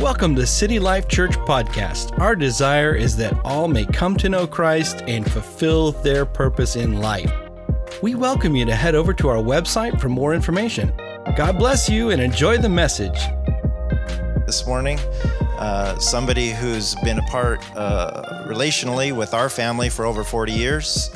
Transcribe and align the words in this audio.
Welcome 0.00 0.34
to 0.36 0.46
City 0.46 0.78
Life 0.78 1.08
Church 1.08 1.32
Podcast. 1.32 2.18
Our 2.18 2.34
desire 2.34 2.94
is 2.94 3.18
that 3.18 3.38
all 3.44 3.68
may 3.68 3.84
come 3.84 4.16
to 4.16 4.30
know 4.30 4.46
Christ 4.46 5.02
and 5.06 5.30
fulfill 5.30 5.92
their 5.92 6.24
purpose 6.24 6.74
in 6.74 7.00
life. 7.00 7.30
We 8.02 8.14
welcome 8.14 8.56
you 8.56 8.64
to 8.64 8.74
head 8.74 8.94
over 8.94 9.12
to 9.12 9.28
our 9.28 9.42
website 9.42 10.00
for 10.00 10.08
more 10.08 10.32
information. 10.32 10.94
God 11.36 11.58
bless 11.58 11.90
you 11.90 12.12
and 12.12 12.22
enjoy 12.22 12.56
the 12.56 12.68
message. 12.70 13.18
This 14.46 14.66
morning, 14.66 14.98
uh, 15.58 15.98
somebody 15.98 16.52
who's 16.52 16.94
been 17.04 17.18
a 17.18 17.24
part 17.24 17.60
uh, 17.76 18.46
relationally 18.48 19.14
with 19.14 19.34
our 19.34 19.50
family 19.50 19.90
for 19.90 20.06
over 20.06 20.24
40 20.24 20.50
years. 20.50 21.10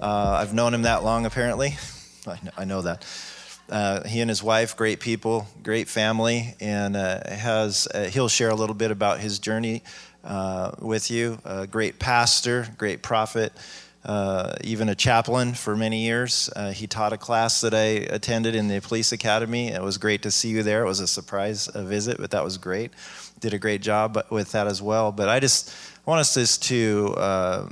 Uh, 0.00 0.38
I've 0.40 0.54
known 0.54 0.72
him 0.72 0.82
that 0.82 1.02
long, 1.02 1.26
apparently. 1.26 1.76
I 2.28 2.38
know, 2.44 2.50
I 2.56 2.64
know 2.64 2.82
that. 2.82 3.04
Uh, 3.70 4.06
he 4.08 4.20
and 4.20 4.30
his 4.30 4.42
wife, 4.42 4.76
great 4.76 4.98
people, 4.98 5.46
great 5.62 5.88
family, 5.88 6.54
and 6.58 6.96
uh, 6.96 7.20
has 7.28 7.86
uh, 7.94 8.04
he'll 8.04 8.28
share 8.28 8.48
a 8.48 8.54
little 8.54 8.74
bit 8.74 8.90
about 8.90 9.20
his 9.20 9.38
journey 9.38 9.82
uh, 10.24 10.70
with 10.80 11.10
you. 11.10 11.38
A 11.44 11.66
great 11.66 11.98
pastor, 11.98 12.66
great 12.78 13.02
prophet, 13.02 13.52
uh, 14.06 14.54
even 14.64 14.88
a 14.88 14.94
chaplain 14.94 15.52
for 15.52 15.76
many 15.76 16.04
years. 16.04 16.48
He 16.72 16.86
taught 16.86 17.12
a 17.12 17.18
class 17.18 17.60
that 17.60 17.74
I 17.74 18.06
attended 18.08 18.54
in 18.54 18.68
the 18.68 18.80
police 18.80 19.12
academy. 19.12 19.68
It 19.68 19.82
was 19.82 19.98
great 19.98 20.22
to 20.22 20.30
see 20.30 20.48
you 20.48 20.62
there. 20.62 20.84
It 20.84 20.88
was 20.88 21.00
a 21.00 21.08
surprise 21.08 21.66
visit, 21.74 22.16
but 22.18 22.30
that 22.30 22.42
was 22.42 22.56
great. 22.56 22.92
Did 23.40 23.52
a 23.52 23.58
great 23.58 23.82
job 23.82 24.24
with 24.30 24.52
that 24.52 24.66
as 24.66 24.80
well. 24.80 25.12
But 25.12 25.28
I 25.28 25.40
just 25.40 25.74
want 26.06 26.20
us 26.20 26.32
just 26.32 26.62
to 26.64 27.68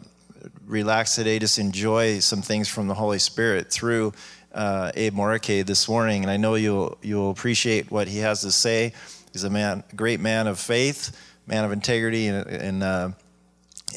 relax 0.66 1.14
today, 1.14 1.38
just 1.38 1.58
enjoy 1.58 2.18
some 2.18 2.42
things 2.42 2.68
from 2.68 2.86
the 2.86 2.94
Holy 2.94 3.18
Spirit 3.18 3.72
through 3.72 4.12
uh, 4.56 4.90
Abe 4.94 5.14
Mouracade 5.14 5.66
this 5.66 5.88
morning, 5.88 6.22
and 6.22 6.30
I 6.30 6.38
know 6.38 6.54
you'll 6.54 6.96
you'll 7.02 7.30
appreciate 7.30 7.90
what 7.90 8.08
he 8.08 8.18
has 8.18 8.40
to 8.40 8.50
say. 8.50 8.92
He's 9.32 9.44
a 9.44 9.50
man, 9.50 9.84
great 9.94 10.18
man 10.18 10.46
of 10.46 10.58
faith, 10.58 11.16
man 11.46 11.64
of 11.64 11.72
integrity, 11.72 12.26
and 12.26 12.46
and, 12.48 12.82
uh, 12.82 13.10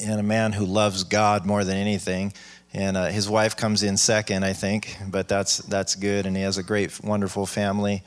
and 0.00 0.20
a 0.20 0.22
man 0.22 0.52
who 0.52 0.66
loves 0.66 1.02
God 1.02 1.46
more 1.46 1.64
than 1.64 1.76
anything. 1.76 2.32
And 2.72 2.96
uh, 2.96 3.06
his 3.06 3.28
wife 3.28 3.56
comes 3.56 3.82
in 3.82 3.96
second, 3.96 4.44
I 4.44 4.52
think, 4.52 4.96
but 5.08 5.26
that's 5.26 5.58
that's 5.58 5.96
good. 5.96 6.26
And 6.26 6.36
he 6.36 6.42
has 6.42 6.58
a 6.58 6.62
great, 6.62 7.02
wonderful 7.02 7.46
family. 7.46 8.02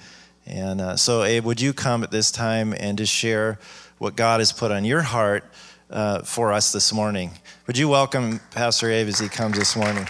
And 0.45 0.80
uh, 0.80 0.95
so, 0.95 1.23
Abe, 1.23 1.44
would 1.45 1.60
you 1.60 1.73
come 1.73 2.04
at 2.04 2.12
this 2.12 2.32
time 2.32 2.73
and 2.78 2.98
just 2.98 3.14
share 3.14 3.60
what 3.98 4.16
God 4.16 4.40
has 4.42 4.52
put 4.52 4.72
on 4.72 4.86
your 4.86 5.02
heart 5.02 5.44
uh, 5.90 6.22
for 6.22 6.54
us 6.54 6.72
this 6.72 6.94
morning? 6.94 7.32
Would 7.67 7.78
you 7.78 7.90
welcome 7.90 8.40
Pastor 8.52 8.90
Abe 8.90 9.08
as 9.08 9.20
he 9.20 9.30
comes 9.30 9.58
this 9.58 9.76
morning? 9.76 10.08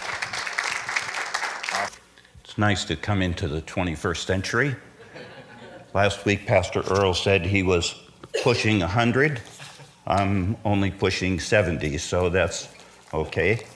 It's 2.54 2.58
nice 2.60 2.84
to 2.84 2.94
come 2.94 3.20
into 3.20 3.48
the 3.48 3.62
21st 3.62 4.26
century. 4.26 4.76
Last 5.92 6.24
week, 6.24 6.46
Pastor 6.46 6.82
Earl 6.82 7.12
said 7.12 7.44
he 7.44 7.64
was 7.64 7.96
pushing 8.44 8.78
100. 8.78 9.40
I'm 10.06 10.56
only 10.64 10.92
pushing 10.92 11.40
70, 11.40 11.98
so 11.98 12.28
that's 12.28 12.68
okay. 13.12 13.66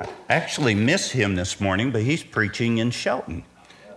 I 0.00 0.08
actually 0.28 0.74
miss 0.74 1.12
him 1.12 1.36
this 1.36 1.60
morning, 1.60 1.92
but 1.92 2.02
he's 2.02 2.24
preaching 2.24 2.78
in 2.78 2.90
Shelton, 2.90 3.44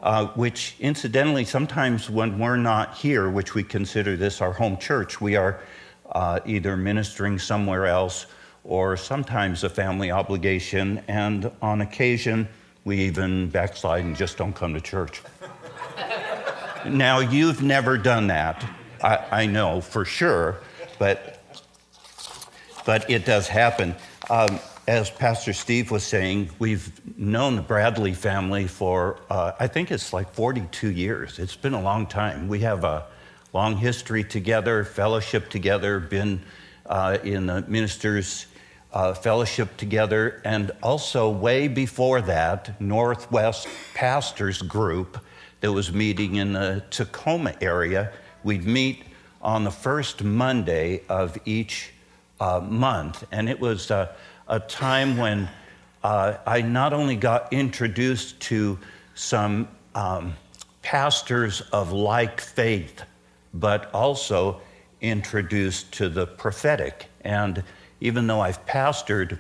uh, 0.04 0.28
which 0.36 0.76
incidentally, 0.80 1.44
sometimes 1.44 2.08
when 2.08 2.38
we're 2.38 2.58
not 2.58 2.94
here, 2.94 3.32
which 3.32 3.56
we 3.56 3.64
consider 3.64 4.16
this 4.16 4.40
our 4.40 4.54
home 4.54 4.78
church, 4.78 5.20
we 5.20 5.36
are 5.36 5.62
uh, 6.12 6.42
either 6.46 6.78
ministering 6.78 7.40
somewhere 7.40 7.88
else 7.88 8.28
or 8.64 8.98
sometimes 8.98 9.64
a 9.64 9.70
family 9.70 10.12
obligation, 10.12 11.04
and 11.08 11.50
on 11.60 11.82
occasion, 11.82 12.48
we 12.86 13.00
even 13.00 13.50
backslide 13.50 14.06
and 14.06 14.16
just 14.16 14.38
don't 14.38 14.54
come 14.54 14.74
to 14.76 14.80
church. 14.80 15.22
now, 16.86 17.20
you've 17.20 17.62
never 17.62 17.98
done 17.98 18.28
that. 18.28 18.64
I, 19.04 19.26
I, 19.32 19.46
know 19.48 19.82
for 19.82 20.06
sure, 20.06 20.58
but, 21.00 21.42
but 22.86 23.10
it 23.10 23.26
does 23.26 23.48
happen. 23.48 23.96
Um, 24.30 24.60
as 24.88 25.10
Pastor 25.10 25.52
Steve 25.52 25.90
was 25.90 26.04
saying, 26.04 26.52
we've 26.60 26.92
known 27.18 27.56
the 27.56 27.62
Bradley 27.64 28.14
family 28.14 28.68
for, 28.68 29.20
uh, 29.32 29.54
I 29.60 29.66
think 29.68 29.92
it's 29.92 30.14
like 30.14 30.32
42 30.34 30.92
years. 30.92 31.40
It's 31.40 31.56
been 31.56 31.74
a 31.74 31.82
long 31.82 32.06
time. 32.06 32.48
We 32.48 32.60
have 32.60 32.84
a 32.84 33.08
long 33.52 33.78
history 33.78 34.24
together, 34.24 34.84
fellowship 34.84 35.50
together, 35.50 36.00
been 36.00 36.42
uh, 36.86 37.18
in 37.24 37.48
the 37.48 37.64
ministers' 37.68 38.46
uh, 38.96 39.14
fellowship 39.14 39.76
together, 39.76 40.42
and 40.46 40.72
also 40.82 41.30
way 41.30 41.68
before 41.68 42.22
that, 42.22 42.80
Northwest 42.80 43.68
Pastors 43.94 44.62
Group 44.62 45.20
that 45.60 45.72
was 45.74 45.92
meeting 45.92 46.36
in 46.36 46.54
the 46.54 46.82
Tacoma 46.92 47.54
area. 47.60 48.14
We'd 48.46 48.66
meet 48.66 49.04
on 49.42 49.66
the 49.66 49.72
first 49.72 50.24
Monday 50.24 51.02
of 51.10 51.38
each 51.44 51.92
uh, 52.40 52.62
month, 52.62 53.26
and 53.34 53.50
it 53.50 53.60
was 53.60 53.92
uh, 53.92 54.16
a 54.48 54.62
time 54.62 55.18
when 55.18 55.50
uh, 56.02 56.38
I 56.48 56.62
not 56.62 56.94
only 56.94 57.18
got 57.18 57.52
introduced 57.52 58.40
to 58.42 58.80
some 59.14 59.68
um, 59.94 60.36
pastors 60.84 61.60
of 61.74 61.92
like 61.92 62.40
faith, 62.40 63.04
but 63.54 63.94
also 63.94 64.62
introduced 65.02 65.92
to 65.94 66.08
the 66.08 66.28
prophetic. 66.28 67.08
And 67.22 67.62
even 68.02 68.28
though 68.28 68.42
I've 68.42 68.66
pastored 68.66 69.38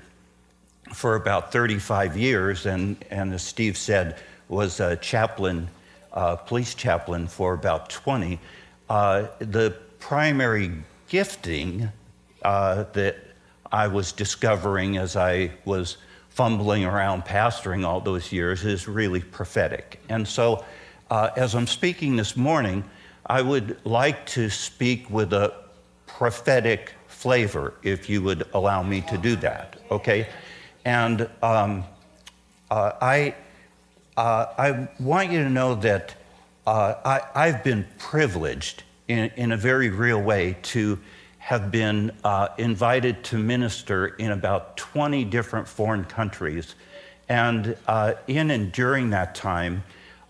for 0.93 1.15
about 1.15 1.51
35 1.51 2.17
years, 2.17 2.65
and, 2.65 3.03
and 3.09 3.33
as 3.33 3.43
Steve 3.43 3.77
said, 3.77 4.21
was 4.47 4.79
a 4.79 4.95
chaplain, 4.97 5.67
uh, 6.13 6.35
police 6.35 6.75
chaplain 6.75 7.27
for 7.27 7.53
about 7.53 7.89
20, 7.89 8.39
uh, 8.89 9.27
the 9.39 9.75
primary 9.99 10.71
gifting 11.09 11.89
uh, 12.43 12.85
that 12.93 13.17
I 13.71 13.87
was 13.87 14.11
discovering 14.11 14.97
as 14.97 15.15
I 15.15 15.51
was 15.65 15.97
fumbling 16.29 16.85
around 16.85 17.25
pastoring 17.25 17.85
all 17.85 18.01
those 18.01 18.31
years 18.31 18.65
is 18.65 18.87
really 18.87 19.21
prophetic. 19.21 19.99
And 20.09 20.27
so, 20.27 20.63
uh, 21.09 21.29
as 21.35 21.55
I'm 21.55 21.67
speaking 21.67 22.15
this 22.15 22.35
morning, 22.35 22.83
I 23.25 23.41
would 23.41 23.79
like 23.85 24.25
to 24.27 24.49
speak 24.49 25.09
with 25.09 25.33
a 25.33 25.53
prophetic 26.07 26.93
flavor, 27.15 27.73
if 27.81 28.09
you 28.09 28.21
would 28.21 28.43
allow 28.53 28.83
me 28.83 29.01
to 29.01 29.17
do 29.17 29.35
that, 29.37 29.77
okay? 29.89 30.27
And 30.83 31.29
um, 31.41 31.85
uh, 32.69 32.91
I, 33.01 33.35
uh, 34.17 34.45
I 34.57 34.87
want 34.99 35.31
you 35.31 35.43
to 35.43 35.49
know 35.49 35.75
that 35.75 36.13
uh, 36.67 37.21
I, 37.33 37.47
have 37.47 37.63
been 37.63 37.87
privileged 37.97 38.83
in, 39.07 39.31
in, 39.37 39.51
a 39.51 39.57
very 39.57 39.89
real 39.89 40.21
way 40.21 40.57
to 40.63 40.99
have 41.37 41.71
been 41.71 42.11
uh, 42.23 42.49
invited 42.57 43.23
to 43.23 43.37
minister 43.37 44.07
in 44.07 44.31
about 44.31 44.77
20 44.77 45.23
different 45.25 45.67
foreign 45.67 46.05
countries. 46.05 46.75
And 47.29 47.77
uh, 47.87 48.13
in 48.27 48.51
and 48.51 48.71
during 48.71 49.11
that 49.11 49.35
time, 49.35 49.83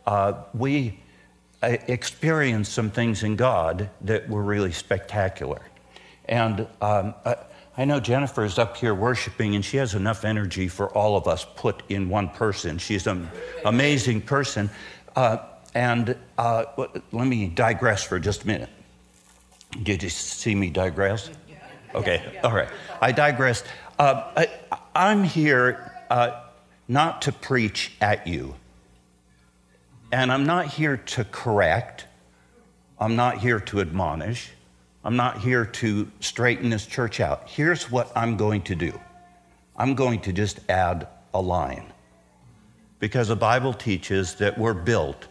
uh, 0.06 0.34
we 0.54 1.00
experienced 1.62 2.74
some 2.74 2.92
things 2.92 3.24
in 3.24 3.36
God 3.36 3.90
that 4.02 4.30
were 4.30 4.44
really 4.44 4.72
spectacular. 4.72 5.62
And 6.28 6.68
um, 6.82 7.14
I, 7.26 7.36
I 7.78 7.86
know 7.86 8.00
Jennifer 8.00 8.46
is 8.46 8.58
up 8.58 8.78
here 8.78 8.96
worshiping, 8.96 9.56
and 9.56 9.64
she 9.64 9.78
has 9.78 9.96
enough 9.96 10.24
energy 10.26 10.68
for 10.68 10.90
all 10.90 11.18
of 11.18 11.28
us 11.28 11.46
put 11.56 11.84
in 11.90 12.10
one 12.10 12.30
person. 12.30 12.78
She's 12.78 13.06
an 13.08 13.30
amazing 13.66 14.22
person. 14.22 14.70
Uh, 15.16 15.38
and 15.74 16.16
uh, 16.38 16.66
let 17.12 17.28
me 17.28 17.48
digress 17.48 18.02
for 18.02 18.18
just 18.18 18.44
a 18.44 18.48
minute. 18.48 18.70
Did 19.84 20.02
you 20.04 20.10
see 20.10 20.56
me 20.56 20.70
digress? 20.70 21.30
Okay, 21.94 22.40
all 22.44 22.54
right. 22.54 22.70
I 23.02 23.12
digress. 23.12 23.64
Uh, 24.00 24.48
I, 24.96 25.12
am 25.12 25.24
here 25.24 25.92
uh, 26.10 26.44
not 26.88 27.22
to 27.24 27.32
preach 27.32 27.94
at 28.02 28.26
you, 28.28 28.56
and 30.12 30.32
I'm 30.32 30.46
not 30.46 30.68
here 30.68 30.98
to 30.98 31.24
correct, 31.26 32.06
I'm 33.00 33.16
not 33.16 33.40
here 33.40 33.60
to 33.60 33.82
admonish. 33.82 34.52
I'm 35.06 35.16
not 35.16 35.38
here 35.38 35.66
to 35.66 36.12
straighten 36.20 36.72
this 36.72 36.88
church 36.88 37.20
out. 37.20 37.48
Here's 37.48 37.92
what 37.92 38.12
I'm 38.16 38.38
going 38.38 38.64
to 38.64 38.76
do 38.76 39.00
I'm 39.78 39.94
going 39.94 40.20
to 40.22 40.34
just 40.34 40.60
add 40.68 41.08
a 41.34 41.40
line. 41.40 41.94
Because 43.00 43.28
the 43.28 43.36
Bible 43.36 43.74
teaches 43.74 44.34
that 44.36 44.58
we're 44.58 44.74
built 44.74 45.28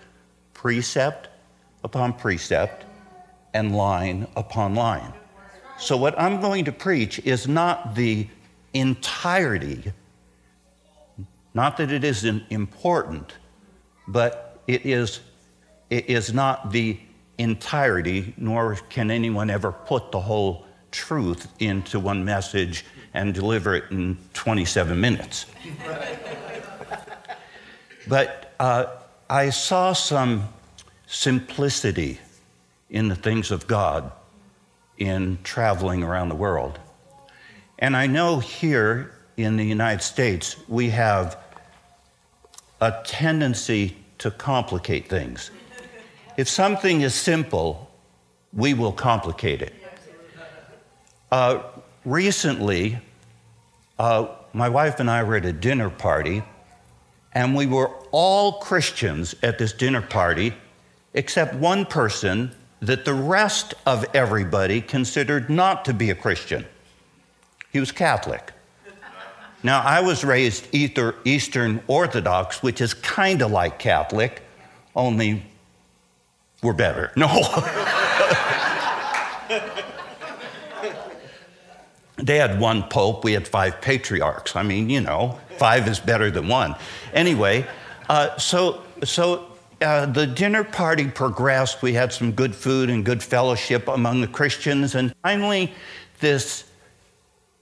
precept 0.53 1.29
upon 1.83 2.13
precept 2.13 2.85
and 3.53 3.75
line 3.75 4.29
upon 4.37 4.77
line. 4.77 5.13
So, 5.77 5.97
what 5.97 6.17
I'm 6.21 6.41
going 6.41 6.67
to 6.67 6.73
preach 6.73 7.19
is 7.21 7.49
not 7.49 7.97
the 7.97 8.29
entirety, 8.75 9.93
not 11.53 11.79
that 11.79 11.91
it 11.91 12.05
isn't 12.05 12.45
important, 12.51 13.33
but 14.07 14.61
it 14.69 14.87
is, 14.87 15.19
it 15.91 16.09
is 16.09 16.33
not 16.33 16.71
the 16.71 16.97
entirety, 17.39 18.35
nor 18.37 18.77
can 18.89 19.11
anyone 19.11 19.51
ever 19.51 19.73
put 19.73 20.13
the 20.13 20.21
whole 20.21 20.67
truth 20.91 21.49
into 21.59 21.99
one 21.99 22.25
message 22.25 22.85
and 23.13 23.35
deliver 23.35 23.75
it 23.75 23.85
in 23.91 24.17
27 24.35 25.01
minutes. 25.01 25.47
but 28.09 28.55
uh, 28.61 28.87
I 29.29 29.51
saw 29.51 29.93
some 29.93 30.49
simplicity 31.07 32.21
in 32.91 33.09
the 33.09 33.17
things 33.17 33.51
of 33.51 33.67
God 33.67 34.13
in 34.99 35.39
traveling 35.43 36.03
around 36.03 36.29
the 36.29 36.37
world. 36.37 36.79
And 37.79 37.97
I 37.97 38.07
know 38.07 38.39
here 38.39 39.13
in 39.37 39.57
the 39.57 39.65
United 39.65 40.03
States, 40.03 40.57
we 40.69 40.91
have 40.91 41.37
a 42.81 43.03
tendency 43.05 43.97
to 44.19 44.31
complicate 44.31 45.09
things. 45.09 45.51
If 46.37 46.49
something 46.49 47.03
is 47.03 47.15
simple, 47.15 47.91
we 48.53 48.75
will 48.75 48.93
complicate 48.93 49.63
it. 49.63 49.75
Uh, 51.31 51.63
recently, 52.05 52.99
uh, 53.99 54.29
my 54.53 54.69
wife 54.69 55.01
and 55.01 55.11
I 55.11 55.23
were 55.23 55.37
at 55.37 55.45
a 55.45 55.53
dinner 55.53 55.91
party, 55.91 56.43
and 57.33 57.55
we 57.55 57.67
were 57.67 57.91
all 58.11 58.55
Christians 58.61 59.35
at 59.43 59.59
this 59.59 59.73
dinner 59.73 60.03
party, 60.03 60.55
except 61.15 61.55
one 61.55 61.87
person 61.87 62.55
that 62.81 63.05
the 63.05 63.15
rest 63.15 63.75
of 63.87 64.05
everybody 64.15 64.81
considered 64.81 65.49
not 65.49 65.85
to 65.87 65.95
be 65.95 66.11
a 66.11 66.15
Christian. 66.15 66.67
He 67.73 67.81
was 67.81 67.91
Catholic. 67.91 68.53
Now, 69.63 69.81
I 69.81 70.01
was 70.01 70.25
raised 70.25 70.69
Eastern 70.73 71.81
Orthodox, 71.87 72.63
which 72.63 72.81
is 72.81 72.93
kind 72.93 73.41
of 73.41 73.51
like 73.51 73.79
Catholic, 73.79 74.43
only 74.95 75.43
we're 76.65 76.73
better. 76.73 77.13
No. 77.15 77.29
they 82.17 82.39
had 82.39 82.59
one 82.59 82.83
pope, 82.85 83.23
we 83.23 83.35
had 83.35 83.47
five 83.47 83.81
patriarchs. 83.81 84.57
I 84.57 84.63
mean, 84.63 84.89
you 84.89 85.03
know, 85.03 85.39
five 85.59 85.87
is 85.87 86.01
better 86.01 86.31
than 86.31 86.49
one. 86.49 86.75
Anyway, 87.13 87.67
uh, 88.09 88.37
so, 88.39 88.83
so 89.05 89.47
uh, 89.83 90.07
the 90.07 90.27
dinner 90.27 90.65
party 90.65 91.09
progressed. 91.09 91.83
We 91.83 91.93
had 91.93 92.13
some 92.13 92.33
good 92.33 92.55
food 92.55 92.89
and 92.89 93.05
good 93.05 93.23
fellowship 93.23 93.87
among 93.89 94.23
the 94.23 94.27
Christians. 94.27 94.95
And 94.95 95.15
finally, 95.23 95.75
this 96.21 96.65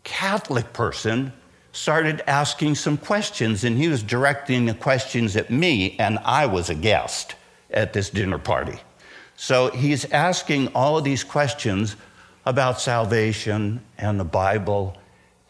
Catholic 0.04 0.72
person 0.72 1.32
started 1.72 2.22
asking 2.26 2.76
some 2.76 2.98
questions, 2.98 3.64
and 3.64 3.76
he 3.76 3.88
was 3.88 4.02
directing 4.02 4.66
the 4.66 4.74
questions 4.74 5.36
at 5.36 5.50
me, 5.50 5.96
and 5.98 6.18
I 6.24 6.46
was 6.46 6.70
a 6.70 6.74
guest 6.74 7.34
at 7.70 7.92
this 7.92 8.10
dinner 8.10 8.38
party. 8.38 8.78
So 9.36 9.70
he's 9.70 10.04
asking 10.06 10.68
all 10.68 10.98
of 10.98 11.04
these 11.04 11.24
questions 11.24 11.96
about 12.44 12.80
salvation 12.80 13.80
and 13.98 14.18
the 14.18 14.24
Bible 14.24 14.96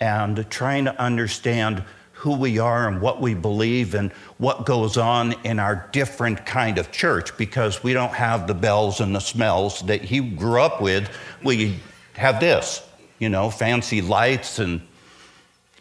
and 0.01 0.49
trying 0.51 0.85
to 0.87 1.01
understand 1.01 1.85
who 2.23 2.37
we 2.37 2.59
are 2.59 2.87
and 2.87 3.01
what 3.01 3.21
we 3.21 3.35
believe 3.35 3.95
and 3.95 4.13
what 4.39 4.65
goes 4.65 4.97
on 4.97 5.33
in 5.45 5.59
our 5.59 5.89
different 5.91 6.47
kind 6.47 6.79
of 6.79 6.93
church 6.93 7.37
because 7.37 7.83
we 7.83 7.93
don't 7.93 8.13
have 8.13 8.47
the 8.47 8.55
bells 8.55 9.01
and 9.01 9.15
the 9.15 9.21
smells 9.21 9.81
that 9.83 10.03
he 10.03 10.21
grew 10.21 10.61
up 10.61 10.81
with. 10.81 11.11
We 11.43 11.81
have 12.15 12.39
this, 12.39 12.87
you 13.19 13.29
know, 13.29 13.51
fancy 13.51 14.03
lights 14.03 14.61
and 14.61 14.81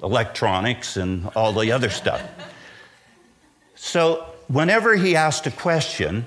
electronics 0.01 0.97
and 0.97 1.27
all 1.35 1.53
the 1.53 1.71
other 1.71 1.89
stuff. 1.89 2.21
So, 3.75 4.25
whenever 4.47 4.95
he 4.95 5.15
asked 5.15 5.45
a 5.45 5.51
question, 5.51 6.25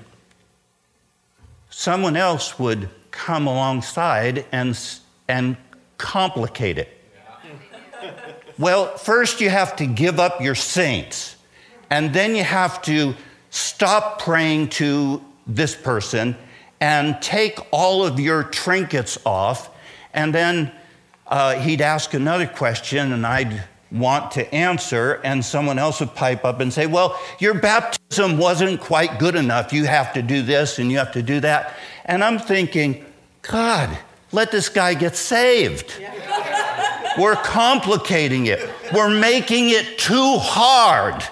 someone 1.77 2.15
else 2.15 2.57
would 2.57 2.87
come 3.11 3.47
alongside 3.47 4.45
and, 4.53 4.79
and 5.27 5.57
complicate 5.97 6.77
it. 6.77 6.89
Well, 8.57 8.95
first 8.95 9.41
you 9.41 9.49
have 9.49 9.75
to 9.75 9.85
give 9.85 10.17
up 10.17 10.39
your 10.39 10.55
saints, 10.55 11.35
and 11.89 12.13
then 12.13 12.33
you 12.33 12.45
have 12.45 12.81
to 12.83 13.13
stop 13.49 14.21
praying 14.21 14.69
to 14.69 15.21
this 15.45 15.75
person 15.75 16.37
and 16.79 17.21
take 17.21 17.59
all 17.71 18.05
of 18.05 18.21
your 18.21 18.43
trinkets 18.43 19.17
off, 19.25 19.69
and 20.13 20.33
then 20.33 20.71
uh, 21.27 21.55
he'd 21.55 21.81
ask 21.81 22.13
another 22.13 22.47
question 22.47 23.11
and 23.11 23.27
I'd 23.27 23.65
want 23.91 24.31
to 24.31 24.53
answer, 24.53 25.21
and 25.23 25.43
someone 25.43 25.79
else 25.79 25.99
would 25.99 26.13
pipe 26.15 26.43
up 26.43 26.59
and 26.59 26.71
say, 26.71 26.87
Well, 26.87 27.19
your 27.39 27.53
baptism 27.53 28.37
wasn't 28.37 28.81
quite 28.81 29.19
good 29.19 29.35
enough. 29.35 29.71
You 29.71 29.85
have 29.85 30.13
to 30.13 30.21
do 30.21 30.41
this 30.41 30.79
and 30.79 30.91
you 30.91 30.97
have 30.97 31.11
to 31.13 31.23
do 31.23 31.39
that. 31.41 31.75
And 32.05 32.23
I'm 32.23 32.39
thinking, 32.39 33.05
God, 33.41 33.97
let 34.31 34.51
this 34.51 34.69
guy 34.69 34.93
get 34.93 35.15
saved. 35.15 35.93
Yeah. 35.99 37.15
We're 37.17 37.35
complicating 37.35 38.47
it, 38.47 38.69
we're 38.93 39.09
making 39.09 39.69
it 39.69 39.97
too 39.97 40.37
hard. 40.37 41.23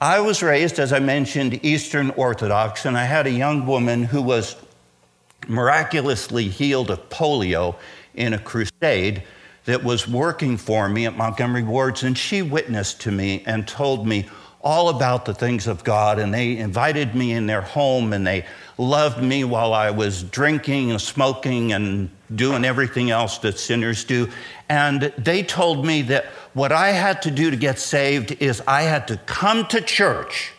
I 0.00 0.20
was 0.20 0.42
raised, 0.42 0.78
as 0.78 0.92
I 0.92 1.00
mentioned, 1.00 1.64
Eastern 1.64 2.10
Orthodox, 2.10 2.84
and 2.84 2.96
I 2.96 3.04
had 3.04 3.26
a 3.26 3.30
young 3.30 3.66
woman 3.66 4.04
who 4.04 4.22
was 4.22 4.54
miraculously 5.48 6.48
healed 6.48 6.90
of 6.90 7.08
polio 7.08 7.76
in 8.14 8.32
a 8.32 8.38
crusade 8.38 9.22
that 9.64 9.84
was 9.84 10.08
working 10.08 10.56
for 10.56 10.88
me 10.88 11.06
at 11.06 11.16
Montgomery 11.16 11.62
Wards, 11.62 12.02
and 12.02 12.16
she 12.16 12.42
witnessed 12.42 13.00
to 13.02 13.10
me 13.10 13.42
and 13.46 13.66
told 13.68 14.06
me 14.06 14.28
all 14.60 14.88
about 14.88 15.24
the 15.24 15.34
things 15.34 15.66
of 15.66 15.84
God. 15.84 16.18
And 16.18 16.32
they 16.32 16.56
invited 16.56 17.14
me 17.14 17.32
in 17.32 17.46
their 17.46 17.60
home 17.60 18.12
and 18.12 18.26
they 18.26 18.44
loved 18.76 19.22
me 19.22 19.44
while 19.44 19.72
I 19.72 19.90
was 19.90 20.22
drinking 20.22 20.90
and 20.90 21.00
smoking 21.00 21.72
and 21.72 22.10
doing 22.34 22.64
everything 22.64 23.10
else 23.10 23.38
that 23.38 23.58
sinners 23.58 24.04
do. 24.04 24.28
And 24.68 25.12
they 25.16 25.42
told 25.42 25.86
me 25.86 26.02
that 26.02 26.26
what 26.54 26.72
I 26.72 26.88
had 26.88 27.22
to 27.22 27.30
do 27.30 27.50
to 27.50 27.56
get 27.56 27.78
saved 27.78 28.32
is 28.40 28.62
I 28.66 28.82
had 28.82 29.06
to 29.08 29.16
come 29.26 29.66
to 29.66 29.80
church 29.80 30.52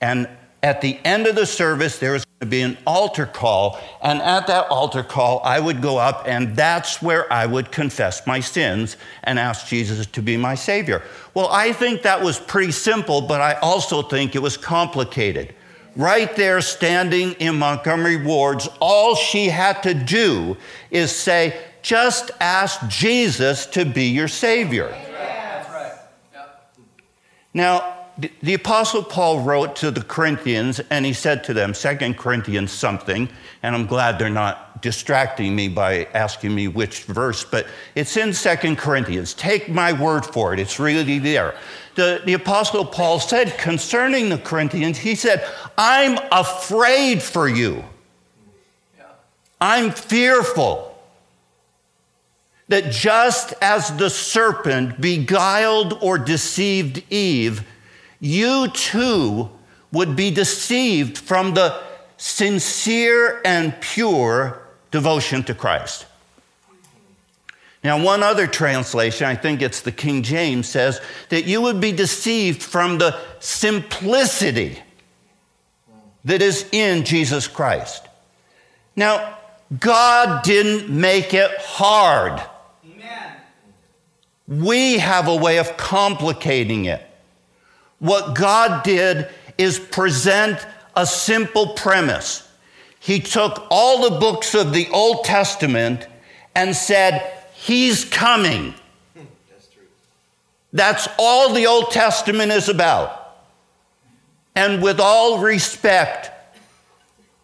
and 0.00 0.28
at 0.62 0.80
the 0.80 0.98
end 1.04 1.26
of 1.26 1.36
the 1.36 1.46
service, 1.46 1.98
there 1.98 2.12
was 2.12 2.25
be 2.44 2.60
an 2.60 2.76
altar 2.86 3.24
call. 3.24 3.80
And 4.02 4.20
at 4.20 4.46
that 4.48 4.68
altar 4.68 5.02
call, 5.02 5.40
I 5.42 5.58
would 5.58 5.80
go 5.80 5.96
up, 5.96 6.24
and 6.26 6.54
that's 6.54 7.00
where 7.00 7.32
I 7.32 7.46
would 7.46 7.72
confess 7.72 8.26
my 8.26 8.40
sins 8.40 8.98
and 9.24 9.38
ask 9.38 9.66
Jesus 9.66 10.06
to 10.06 10.22
be 10.22 10.36
my 10.36 10.54
Savior. 10.54 11.02
Well, 11.32 11.48
I 11.50 11.72
think 11.72 12.02
that 12.02 12.22
was 12.22 12.38
pretty 12.38 12.72
simple, 12.72 13.22
but 13.22 13.40
I 13.40 13.54
also 13.54 14.02
think 14.02 14.34
it 14.34 14.42
was 14.42 14.56
complicated. 14.56 15.54
Right 15.96 16.34
there, 16.36 16.60
standing 16.60 17.32
in 17.34 17.58
Montgomery 17.58 18.22
Wards, 18.22 18.68
all 18.80 19.14
she 19.14 19.46
had 19.46 19.82
to 19.84 19.94
do 19.94 20.58
is 20.90 21.10
say, 21.10 21.58
just 21.80 22.32
ask 22.38 22.86
Jesus 22.88 23.64
to 23.66 23.86
be 23.86 24.08
your 24.08 24.28
Savior. 24.28 24.90
Yeah, 24.90 25.72
right. 25.72 25.92
Yep. 26.34 26.78
Now, 27.54 27.95
the 28.18 28.54
Apostle 28.54 29.02
Paul 29.02 29.40
wrote 29.40 29.76
to 29.76 29.90
the 29.90 30.02
Corinthians 30.02 30.80
and 30.90 31.04
he 31.04 31.12
said 31.12 31.44
to 31.44 31.54
them, 31.54 31.74
Second 31.74 32.16
Corinthians 32.16 32.72
something, 32.72 33.28
and 33.62 33.74
I'm 33.74 33.86
glad 33.86 34.18
they're 34.18 34.30
not 34.30 34.80
distracting 34.80 35.54
me 35.54 35.68
by 35.68 36.04
asking 36.14 36.54
me 36.54 36.68
which 36.68 37.04
verse, 37.04 37.44
but 37.44 37.66
it's 37.94 38.16
in 38.16 38.32
Second 38.32 38.78
Corinthians. 38.78 39.34
Take 39.34 39.68
my 39.68 39.92
word 39.92 40.24
for 40.24 40.54
it, 40.54 40.60
it's 40.60 40.78
really 40.78 41.18
there. 41.18 41.54
The, 41.94 42.22
the 42.24 42.34
Apostle 42.34 42.84
Paul 42.86 43.20
said 43.20 43.58
concerning 43.58 44.28
the 44.28 44.38
Corinthians, 44.38 44.98
he 44.98 45.14
said, 45.14 45.46
I'm 45.76 46.18
afraid 46.32 47.22
for 47.22 47.48
you. 47.48 47.84
I'm 49.60 49.90
fearful 49.90 50.96
that 52.68 52.90
just 52.90 53.54
as 53.62 53.96
the 53.96 54.10
serpent 54.10 55.00
beguiled 55.00 55.98
or 56.02 56.18
deceived 56.18 57.02
Eve, 57.10 57.64
you 58.20 58.68
too 58.68 59.50
would 59.92 60.16
be 60.16 60.30
deceived 60.30 61.18
from 61.18 61.54
the 61.54 61.80
sincere 62.16 63.40
and 63.44 63.78
pure 63.80 64.62
devotion 64.90 65.42
to 65.44 65.54
Christ. 65.54 66.06
Now, 67.84 68.02
one 68.02 68.22
other 68.22 68.48
translation, 68.48 69.26
I 69.28 69.36
think 69.36 69.62
it's 69.62 69.80
the 69.80 69.92
King 69.92 70.22
James, 70.22 70.68
says 70.68 71.00
that 71.28 71.44
you 71.44 71.60
would 71.62 71.80
be 71.80 71.92
deceived 71.92 72.62
from 72.62 72.98
the 72.98 73.16
simplicity 73.38 74.82
that 76.24 76.42
is 76.42 76.68
in 76.72 77.04
Jesus 77.04 77.46
Christ. 77.46 78.08
Now, 78.96 79.38
God 79.78 80.42
didn't 80.42 80.88
make 80.88 81.32
it 81.32 81.50
hard. 81.58 82.42
Amen. 82.84 83.32
We 84.48 84.98
have 84.98 85.28
a 85.28 85.36
way 85.36 85.58
of 85.58 85.76
complicating 85.76 86.86
it. 86.86 87.05
What 87.98 88.34
God 88.34 88.82
did 88.84 89.28
is 89.58 89.78
present 89.78 90.58
a 90.94 91.06
simple 91.06 91.68
premise. 91.74 92.48
He 92.98 93.20
took 93.20 93.66
all 93.70 94.10
the 94.10 94.18
books 94.18 94.54
of 94.54 94.72
the 94.72 94.88
Old 94.90 95.24
Testament 95.24 96.06
and 96.54 96.74
said, 96.74 97.32
He's 97.54 98.04
coming. 98.04 98.74
That's. 99.14 99.68
That's 100.72 101.08
all 101.18 101.52
the 101.52 101.66
Old 101.66 101.90
Testament 101.90 102.52
is 102.52 102.68
about. 102.68 103.36
And 104.54 104.82
with 104.82 105.00
all 105.00 105.38
respect, 105.38 106.30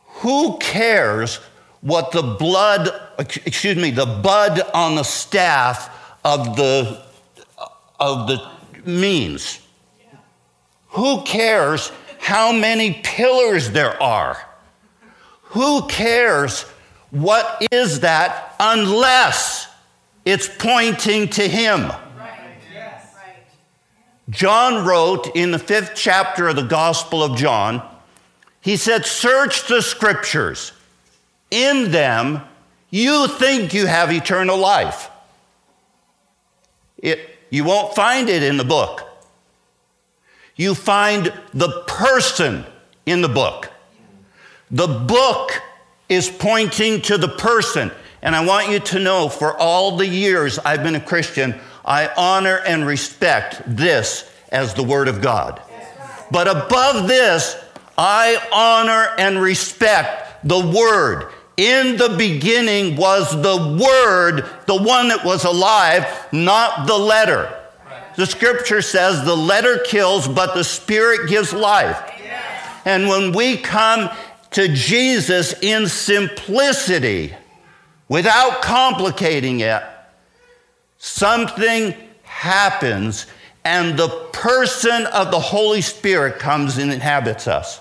who 0.06 0.58
cares 0.58 1.36
what 1.82 2.12
the 2.12 2.22
blood, 2.22 2.88
excuse 3.18 3.76
me, 3.76 3.90
the 3.90 4.06
bud 4.06 4.60
on 4.72 4.94
the 4.94 5.02
staff 5.02 5.90
of 6.24 6.56
the, 6.56 7.02
of 8.00 8.28
the 8.28 8.50
means? 8.84 9.60
Who 10.92 11.22
cares 11.22 11.90
how 12.18 12.52
many 12.52 13.00
pillars 13.02 13.70
there 13.70 14.00
are? 14.02 14.36
Who 15.42 15.86
cares 15.86 16.62
what 17.10 17.62
is 17.70 18.00
that 18.00 18.54
unless 18.58 19.68
it's 20.24 20.48
pointing 20.58 21.28
to 21.30 21.46
Him? 21.46 21.92
John 24.30 24.86
wrote 24.86 25.34
in 25.34 25.50
the 25.50 25.58
fifth 25.58 25.92
chapter 25.94 26.48
of 26.48 26.56
the 26.56 26.62
Gospel 26.62 27.22
of 27.22 27.36
John, 27.36 27.82
he 28.60 28.76
said, 28.76 29.04
Search 29.04 29.66
the 29.68 29.82
scriptures. 29.82 30.72
In 31.50 31.90
them, 31.90 32.40
you 32.88 33.28
think 33.28 33.74
you 33.74 33.86
have 33.86 34.10
eternal 34.10 34.56
life. 34.56 35.10
It, 36.96 37.18
you 37.50 37.64
won't 37.64 37.94
find 37.94 38.30
it 38.30 38.42
in 38.42 38.56
the 38.56 38.64
book. 38.64 39.11
You 40.56 40.74
find 40.74 41.32
the 41.54 41.84
person 41.86 42.64
in 43.06 43.22
the 43.22 43.28
book. 43.28 43.70
The 44.70 44.86
book 44.86 45.52
is 46.08 46.28
pointing 46.28 47.02
to 47.02 47.18
the 47.18 47.28
person. 47.28 47.90
And 48.22 48.36
I 48.36 48.44
want 48.44 48.70
you 48.70 48.78
to 48.78 48.98
know 48.98 49.28
for 49.28 49.56
all 49.56 49.96
the 49.96 50.06
years 50.06 50.58
I've 50.58 50.82
been 50.82 50.94
a 50.94 51.00
Christian, 51.00 51.54
I 51.84 52.10
honor 52.16 52.60
and 52.66 52.86
respect 52.86 53.62
this 53.66 54.30
as 54.50 54.74
the 54.74 54.82
Word 54.82 55.08
of 55.08 55.20
God. 55.20 55.60
But 56.30 56.48
above 56.48 57.08
this, 57.08 57.56
I 57.98 58.38
honor 58.52 59.14
and 59.18 59.40
respect 59.40 60.46
the 60.46 60.60
Word. 60.60 61.32
In 61.56 61.96
the 61.96 62.14
beginning 62.16 62.96
was 62.96 63.30
the 63.30 63.78
Word, 63.82 64.48
the 64.66 64.82
one 64.82 65.08
that 65.08 65.24
was 65.24 65.44
alive, 65.44 66.06
not 66.32 66.86
the 66.86 66.96
letter. 66.96 67.61
The 68.16 68.26
scripture 68.26 68.82
says 68.82 69.24
the 69.24 69.36
letter 69.36 69.78
kills, 69.78 70.28
but 70.28 70.54
the 70.54 70.64
Spirit 70.64 71.28
gives 71.28 71.52
life. 71.52 71.98
And 72.84 73.08
when 73.08 73.32
we 73.32 73.56
come 73.56 74.10
to 74.52 74.68
Jesus 74.68 75.54
in 75.62 75.88
simplicity, 75.88 77.34
without 78.08 78.60
complicating 78.62 79.60
it, 79.60 79.82
something 80.98 81.94
happens 82.24 83.26
and 83.64 83.96
the 83.96 84.08
person 84.32 85.06
of 85.06 85.30
the 85.30 85.38
Holy 85.38 85.80
Spirit 85.80 86.38
comes 86.38 86.78
and 86.78 86.92
inhabits 86.92 87.46
us. 87.46 87.80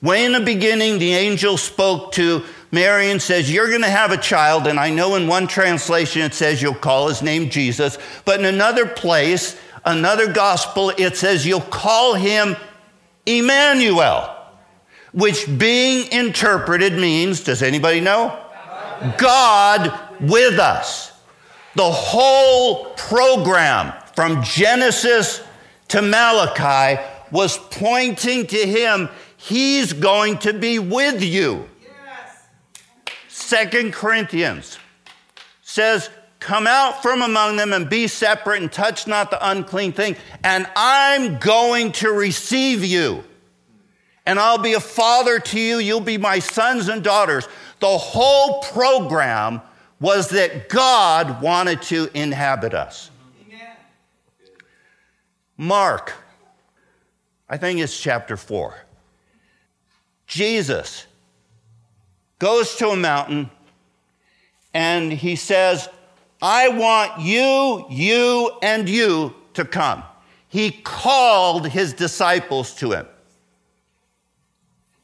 Way 0.00 0.24
in 0.24 0.32
the 0.32 0.40
beginning, 0.40 0.98
the 0.98 1.12
angel 1.12 1.58
spoke 1.58 2.12
to 2.12 2.44
Mary 2.72 3.10
and 3.10 3.20
says, 3.20 3.52
You're 3.52 3.68
going 3.68 3.82
to 3.82 3.90
have 3.90 4.12
a 4.12 4.16
child. 4.16 4.66
And 4.66 4.78
I 4.78 4.90
know 4.90 5.14
in 5.16 5.26
one 5.26 5.46
translation 5.46 6.22
it 6.22 6.34
says 6.34 6.62
you'll 6.62 6.74
call 6.74 7.08
his 7.08 7.22
name 7.22 7.50
Jesus. 7.50 7.98
But 8.24 8.40
in 8.40 8.46
another 8.46 8.86
place, 8.86 9.58
another 9.84 10.32
gospel, 10.32 10.92
it 10.96 11.16
says 11.16 11.46
you'll 11.46 11.60
call 11.60 12.14
him 12.14 12.56
Emmanuel, 13.26 14.36
which 15.12 15.46
being 15.58 16.10
interpreted 16.12 16.94
means, 16.94 17.40
does 17.40 17.62
anybody 17.62 18.00
know? 18.00 18.38
God 19.18 19.98
with 20.20 20.58
us. 20.58 21.12
The 21.74 21.90
whole 21.90 22.86
program 22.96 23.92
from 24.14 24.42
Genesis 24.42 25.40
to 25.88 26.02
Malachi 26.02 27.00
was 27.30 27.56
pointing 27.70 28.46
to 28.48 28.56
him. 28.56 29.08
He's 29.36 29.92
going 29.92 30.38
to 30.38 30.52
be 30.52 30.78
with 30.78 31.22
you. 31.22 31.69
Second 33.50 33.92
Corinthians 33.92 34.78
says, 35.62 36.08
Come 36.38 36.68
out 36.68 37.02
from 37.02 37.20
among 37.20 37.56
them 37.56 37.72
and 37.72 37.90
be 37.90 38.06
separate 38.06 38.62
and 38.62 38.70
touch 38.70 39.08
not 39.08 39.32
the 39.32 39.50
unclean 39.50 39.90
thing, 39.90 40.14
and 40.44 40.68
I'm 40.76 41.36
going 41.38 41.90
to 41.94 42.12
receive 42.12 42.84
you. 42.84 43.24
And 44.24 44.38
I'll 44.38 44.58
be 44.58 44.74
a 44.74 44.80
father 44.80 45.40
to 45.40 45.58
you. 45.58 45.78
You'll 45.78 45.98
be 45.98 46.16
my 46.16 46.38
sons 46.38 46.88
and 46.88 47.02
daughters. 47.02 47.48
The 47.80 47.98
whole 47.98 48.62
program 48.62 49.62
was 49.98 50.28
that 50.28 50.68
God 50.68 51.42
wanted 51.42 51.82
to 51.82 52.08
inhabit 52.14 52.72
us. 52.72 53.10
Mark, 55.56 56.12
I 57.48 57.56
think 57.56 57.80
it's 57.80 58.00
chapter 58.00 58.36
4. 58.36 58.76
Jesus 60.28 61.08
goes 62.40 62.74
to 62.76 62.88
a 62.88 62.96
mountain 62.96 63.48
and 64.74 65.12
he 65.12 65.36
says, 65.36 65.88
I 66.42 66.68
want 66.68 67.20
you, 67.20 67.86
you, 67.90 68.50
and 68.62 68.88
you 68.88 69.34
to 69.54 69.64
come. 69.64 70.02
He 70.48 70.72
called 70.72 71.68
his 71.68 71.92
disciples 71.92 72.74
to 72.76 72.92
him. 72.92 73.06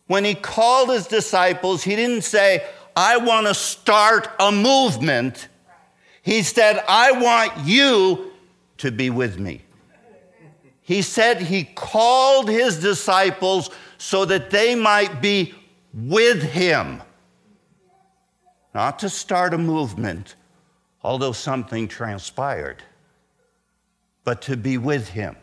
When 0.09 0.25
he 0.25 0.35
called 0.35 0.89
his 0.91 1.07
disciples, 1.07 1.85
he 1.85 1.95
didn't 1.95 2.23
say, 2.23 2.65
I 2.97 3.19
want 3.19 3.47
to 3.47 3.55
start 3.55 4.29
a 4.41 4.51
movement. 4.51 5.49
He 6.23 6.43
said, 6.43 6.83
I 6.89 7.13
want 7.13 7.53
you 7.67 8.33
to 8.79 8.91
be 8.91 9.11
with 9.11 9.39
me. 9.39 9.63
He 10.81 11.03
said 11.03 11.43
he 11.43 11.65
called 11.65 12.49
his 12.49 12.81
disciples 12.81 13.71
so 13.99 14.25
that 14.25 14.51
they 14.51 14.75
might 14.75 15.21
be 15.21 15.53
with 15.93 16.43
him. 16.43 17.03
Not 18.77 18.99
to 18.99 19.09
start 19.09 19.55
a 19.55 19.59
movement, 19.59 20.37
although 21.03 21.33
something 21.33 21.89
transpired, 21.89 22.83
but 24.23 24.43
to 24.43 24.57
be 24.57 24.77
with 24.77 25.09
him. 25.09 25.37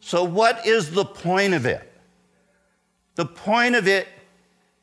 So, 0.00 0.24
what 0.24 0.66
is 0.66 0.90
the 0.90 1.04
point 1.04 1.54
of 1.54 1.64
it? 1.64 1.92
The 3.14 3.26
point 3.26 3.76
of 3.76 3.86
it 3.86 4.08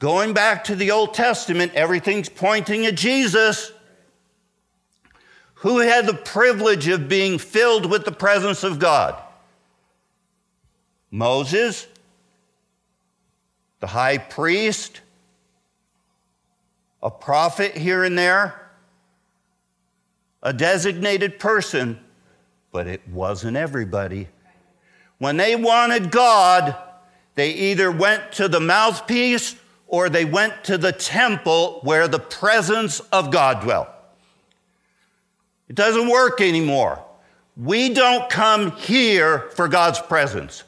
Going 0.03 0.33
back 0.33 0.65
to 0.65 0.75
the 0.75 0.91
Old 0.91 1.13
Testament, 1.13 1.75
everything's 1.75 2.27
pointing 2.27 2.85
at 2.85 2.95
Jesus, 2.95 3.71
who 5.53 5.79
had 5.79 6.05
the 6.05 6.13
privilege 6.13 6.89
of 6.89 7.07
being 7.07 7.37
filled 7.37 7.89
with 7.89 8.03
the 8.03 8.11
presence 8.11 8.65
of 8.65 8.79
God. 8.79 9.15
Moses, 11.09 11.87
the 13.79 13.87
high 13.87 14.17
priest, 14.17 14.99
a 17.03 17.11
prophet 17.11 17.75
here 17.75 18.05
and 18.05 18.17
there, 18.17 18.59
a 20.41 20.53
designated 20.53 21.37
person, 21.37 21.99
but 22.71 22.87
it 22.87 23.07
wasn't 23.09 23.57
everybody. 23.57 24.29
When 25.19 25.35
they 25.35 25.57
wanted 25.57 26.11
God, 26.11 26.75
they 27.35 27.51
either 27.51 27.91
went 27.91 28.31
to 28.33 28.47
the 28.47 28.61
mouthpiece 28.61 29.55
or 29.87 30.07
they 30.07 30.23
went 30.23 30.63
to 30.63 30.77
the 30.77 30.93
temple 30.93 31.81
where 31.83 32.07
the 32.07 32.19
presence 32.19 33.01
of 33.11 33.31
God 33.31 33.61
dwelt. 33.61 33.89
It 35.67 35.75
doesn't 35.75 36.07
work 36.07 36.39
anymore. 36.39 37.03
We 37.57 37.93
don't 37.93 38.29
come 38.29 38.71
here 38.71 39.49
for 39.55 39.67
God's 39.67 39.99
presence. 39.99 40.63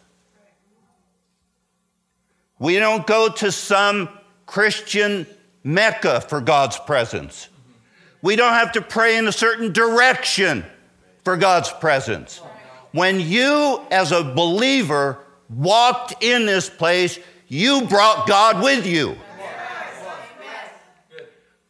We 2.59 2.77
don't 2.77 3.07
go 3.07 3.29
to 3.29 3.51
some 3.51 4.09
Christian 4.45 5.25
Mecca 5.65 6.21
for 6.21 6.39
God's 6.41 6.77
presence. 6.77 7.49
We 8.21 8.35
don't 8.35 8.53
have 8.53 8.71
to 8.73 8.81
pray 8.81 9.17
in 9.17 9.27
a 9.27 9.31
certain 9.31 9.73
direction 9.73 10.63
for 11.23 11.35
God's 11.35 11.71
presence. 11.71 12.39
When 12.91 13.19
you, 13.19 13.81
as 13.89 14.11
a 14.11 14.23
believer, 14.23 15.19
walked 15.49 16.23
in 16.23 16.45
this 16.45 16.69
place, 16.69 17.19
you 17.47 17.81
brought 17.87 18.27
God 18.27 18.63
with 18.63 18.85
you. 18.85 19.17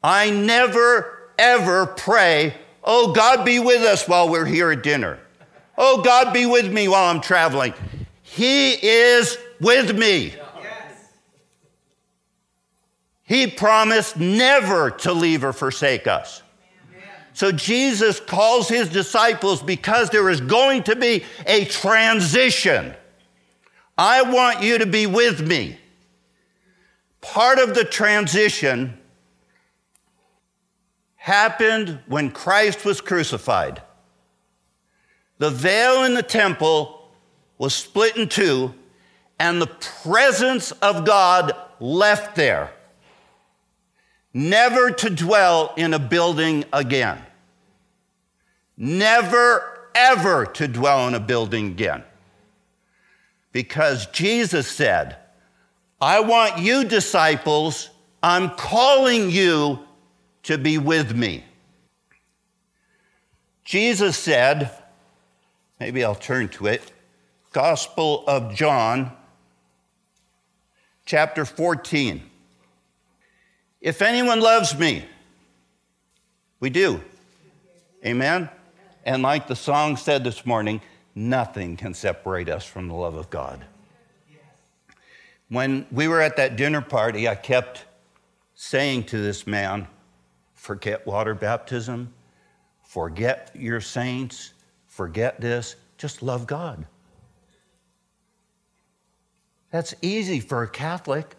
I 0.03 0.29
never, 0.29 1.31
ever 1.39 1.87
pray, 1.87 2.53
oh, 2.83 3.13
God 3.13 3.43
be 3.45 3.59
with 3.59 3.81
us 3.81 4.07
while 4.07 4.29
we're 4.29 4.45
here 4.45 4.71
at 4.71 4.83
dinner. 4.83 5.19
Oh, 5.77 6.01
God 6.03 6.33
be 6.33 6.45
with 6.45 6.71
me 6.71 6.87
while 6.87 7.09
I'm 7.09 7.21
traveling. 7.21 7.73
He 8.21 8.73
is 8.73 9.37
with 9.61 9.97
me. 9.97 10.35
He 13.25 13.47
promised 13.47 14.17
never 14.17 14.91
to 14.91 15.11
leave 15.11 15.43
or 15.43 15.51
forsake 15.51 16.07
us. 16.07 16.41
So 17.33 17.51
Jesus 17.51 18.21
calls 18.21 18.69
his 18.69 18.87
disciples 18.87 19.61
because 19.61 20.09
there 20.09 20.29
is 20.29 20.39
going 20.39 20.83
to 20.83 20.95
be 20.95 21.25
a 21.45 21.65
transition. 21.65 22.93
I 23.97 24.21
want 24.21 24.63
you 24.63 24.77
to 24.77 24.85
be 24.85 25.05
with 25.05 25.45
me. 25.45 25.77
Part 27.19 27.59
of 27.59 27.73
the 27.73 27.83
transition 27.83 28.97
happened 31.15 31.99
when 32.07 32.29
Christ 32.29 32.85
was 32.85 33.01
crucified. 33.01 33.81
The 35.39 35.49
veil 35.49 36.03
in 36.03 36.13
the 36.13 36.23
temple 36.23 37.09
was 37.57 37.73
split 37.73 38.15
in 38.15 38.29
two, 38.29 38.75
and 39.39 39.61
the 39.61 39.67
presence 40.03 40.71
of 40.71 41.03
God 41.03 41.53
left 41.79 42.35
there, 42.35 42.71
never 44.35 44.91
to 44.91 45.09
dwell 45.09 45.73
in 45.77 45.93
a 45.93 45.99
building 45.99 46.65
again. 46.73 47.17
Never, 48.77 49.89
ever 49.95 50.45
to 50.45 50.67
dwell 50.67 51.07
in 51.07 51.13
a 51.15 51.21
building 51.21 51.67
again 51.67 52.03
because 53.53 54.07
Jesus 54.07 54.67
said, 54.67 55.15
I 56.01 56.19
want 56.19 56.59
you, 56.59 56.83
disciples, 56.83 57.89
I'm 58.21 58.49
calling 58.49 59.31
you 59.31 59.79
to 60.43 60.57
be 60.57 60.77
with 60.77 61.15
me. 61.15 61.45
Jesus 63.63 64.17
said, 64.17 64.69
maybe 65.79 66.03
I'll 66.03 66.13
turn 66.13 66.49
to 66.49 66.67
it, 66.67 66.91
Gospel 67.53 68.25
of 68.27 68.53
John, 68.53 69.13
chapter 71.05 71.45
14. 71.45 72.31
If 73.85 74.01
anyone 74.01 74.39
loves 74.39 74.75
me, 74.75 75.05
we 76.59 76.71
do. 76.71 77.01
Amen? 78.03 78.49
And 79.05 79.21
like 79.21 79.45
the 79.45 79.55
song 79.55 79.95
said 79.95 80.23
this 80.23 80.43
morning, 80.43 80.81
nothing 81.13 81.77
can 81.77 81.93
separate 81.93 82.49
us 82.49 82.65
from 82.65 82.87
the 82.87 82.95
love 82.95 83.13
of 83.13 83.29
God. 83.29 83.63
When 85.49 85.85
we 85.91 86.07
were 86.07 86.19
at 86.19 86.35
that 86.37 86.55
dinner 86.55 86.81
party, 86.81 87.29
I 87.29 87.35
kept 87.35 87.85
saying 88.55 89.03
to 89.03 89.19
this 89.19 89.45
man, 89.45 89.85
forget 90.55 91.05
water 91.05 91.35
baptism, 91.35 92.11
forget 92.81 93.51
your 93.53 93.81
saints, 93.81 94.53
forget 94.87 95.39
this, 95.39 95.75
just 95.99 96.23
love 96.23 96.47
God. 96.47 96.87
That's 99.69 99.93
easy 100.01 100.39
for 100.39 100.63
a 100.63 100.67
Catholic. 100.67 101.35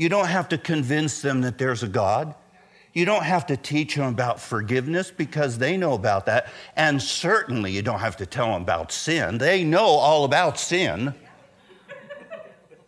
You 0.00 0.08
don't 0.08 0.28
have 0.28 0.48
to 0.48 0.56
convince 0.56 1.20
them 1.20 1.42
that 1.42 1.58
there's 1.58 1.82
a 1.82 1.86
God. 1.86 2.34
You 2.94 3.04
don't 3.04 3.22
have 3.22 3.44
to 3.48 3.56
teach 3.58 3.96
them 3.96 4.06
about 4.06 4.40
forgiveness 4.40 5.10
because 5.10 5.58
they 5.58 5.76
know 5.76 5.92
about 5.92 6.24
that. 6.24 6.46
And 6.74 7.02
certainly 7.02 7.72
you 7.72 7.82
don't 7.82 7.98
have 7.98 8.16
to 8.16 8.24
tell 8.24 8.46
them 8.46 8.62
about 8.62 8.92
sin. 8.92 9.36
They 9.36 9.62
know 9.62 9.84
all 9.84 10.24
about 10.24 10.58
sin. 10.58 11.14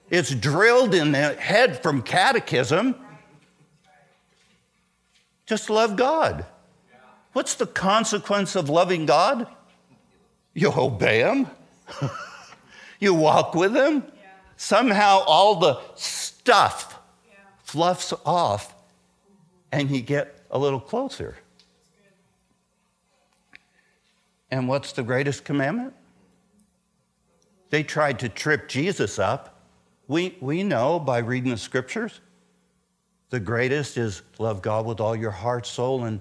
It's 0.09 0.35
drilled 0.35 0.95
in 0.95 1.13
their 1.13 1.35
head 1.35 1.83
from 1.83 2.01
catechism. 2.01 2.95
Just 5.45 5.69
love 5.69 5.97
God. 5.97 6.47
What's 7.35 7.57
the 7.57 7.67
consequence 7.67 8.57
of 8.57 8.71
loving 8.71 9.05
God? 9.05 9.47
You 10.55 10.73
obey 10.75 11.19
Him, 11.19 11.47
you 13.01 13.13
walk 13.13 13.55
with 13.55 13.77
Him. 13.77 14.03
Somehow 14.57 15.25
all 15.27 15.57
the 15.57 15.79
stuff 15.95 16.92
fluffs 17.73 18.13
off 18.27 18.75
and 19.73 19.91
you 19.91 20.03
get 20.03 20.45
a 20.51 20.59
little 20.59 20.79
closer. 20.79 21.37
And 24.51 24.69
what's 24.69 24.93
the 24.93 25.03
greatest 25.03 25.47
commandment? 25.47 25.95
They 27.71 27.83
tried 27.83 28.19
to 28.19 28.29
trip 28.29 28.69
Jesus 28.69 29.19
up. 29.19 29.63
We, 30.07 30.37
we 30.43 30.63
know 30.63 30.99
by 31.01 31.21
reading 31.21 31.51
the 31.51 31.57
scriptures, 31.57 32.21
the 33.31 33.41
greatest 33.41 33.97
is 33.97 34.21
love 34.39 34.61
God 34.61 34.85
with 34.85 35.01
all 35.01 35.17
your 35.17 35.31
heart, 35.31 35.65
soul, 35.65 36.05
and 36.05 36.21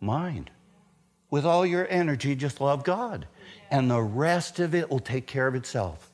mind. 0.00 0.48
With 1.28 1.44
all 1.44 1.66
your 1.66 1.88
energy, 1.90 2.36
just 2.36 2.60
love 2.60 2.84
God. 2.84 3.26
And 3.68 3.90
the 3.90 4.00
rest 4.00 4.60
of 4.60 4.76
it 4.76 4.88
will 4.88 5.00
take 5.00 5.26
care 5.26 5.48
of 5.48 5.56
itself. 5.56 6.12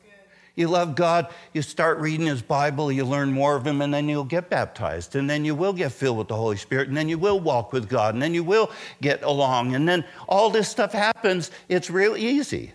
You 0.60 0.68
love 0.68 0.94
God, 0.94 1.28
you 1.54 1.62
start 1.62 1.98
reading 1.98 2.26
His 2.26 2.42
Bible, 2.42 2.92
you 2.92 3.06
learn 3.06 3.32
more 3.32 3.56
of 3.56 3.66
Him, 3.66 3.80
and 3.80 3.92
then 3.92 4.08
you'll 4.10 4.24
get 4.24 4.50
baptized. 4.50 5.16
And 5.16 5.28
then 5.28 5.44
you 5.44 5.54
will 5.54 5.72
get 5.72 5.90
filled 5.90 6.18
with 6.18 6.28
the 6.28 6.36
Holy 6.36 6.58
Spirit. 6.58 6.88
And 6.88 6.96
then 6.96 7.08
you 7.08 7.18
will 7.18 7.40
walk 7.40 7.72
with 7.72 7.88
God. 7.88 8.14
And 8.14 8.22
then 8.22 8.34
you 8.34 8.44
will 8.44 8.70
get 9.00 9.22
along. 9.22 9.74
And 9.74 9.88
then 9.88 10.04
all 10.28 10.50
this 10.50 10.68
stuff 10.68 10.92
happens. 10.92 11.50
It's 11.70 11.88
real 11.88 12.14
easy. 12.14 12.74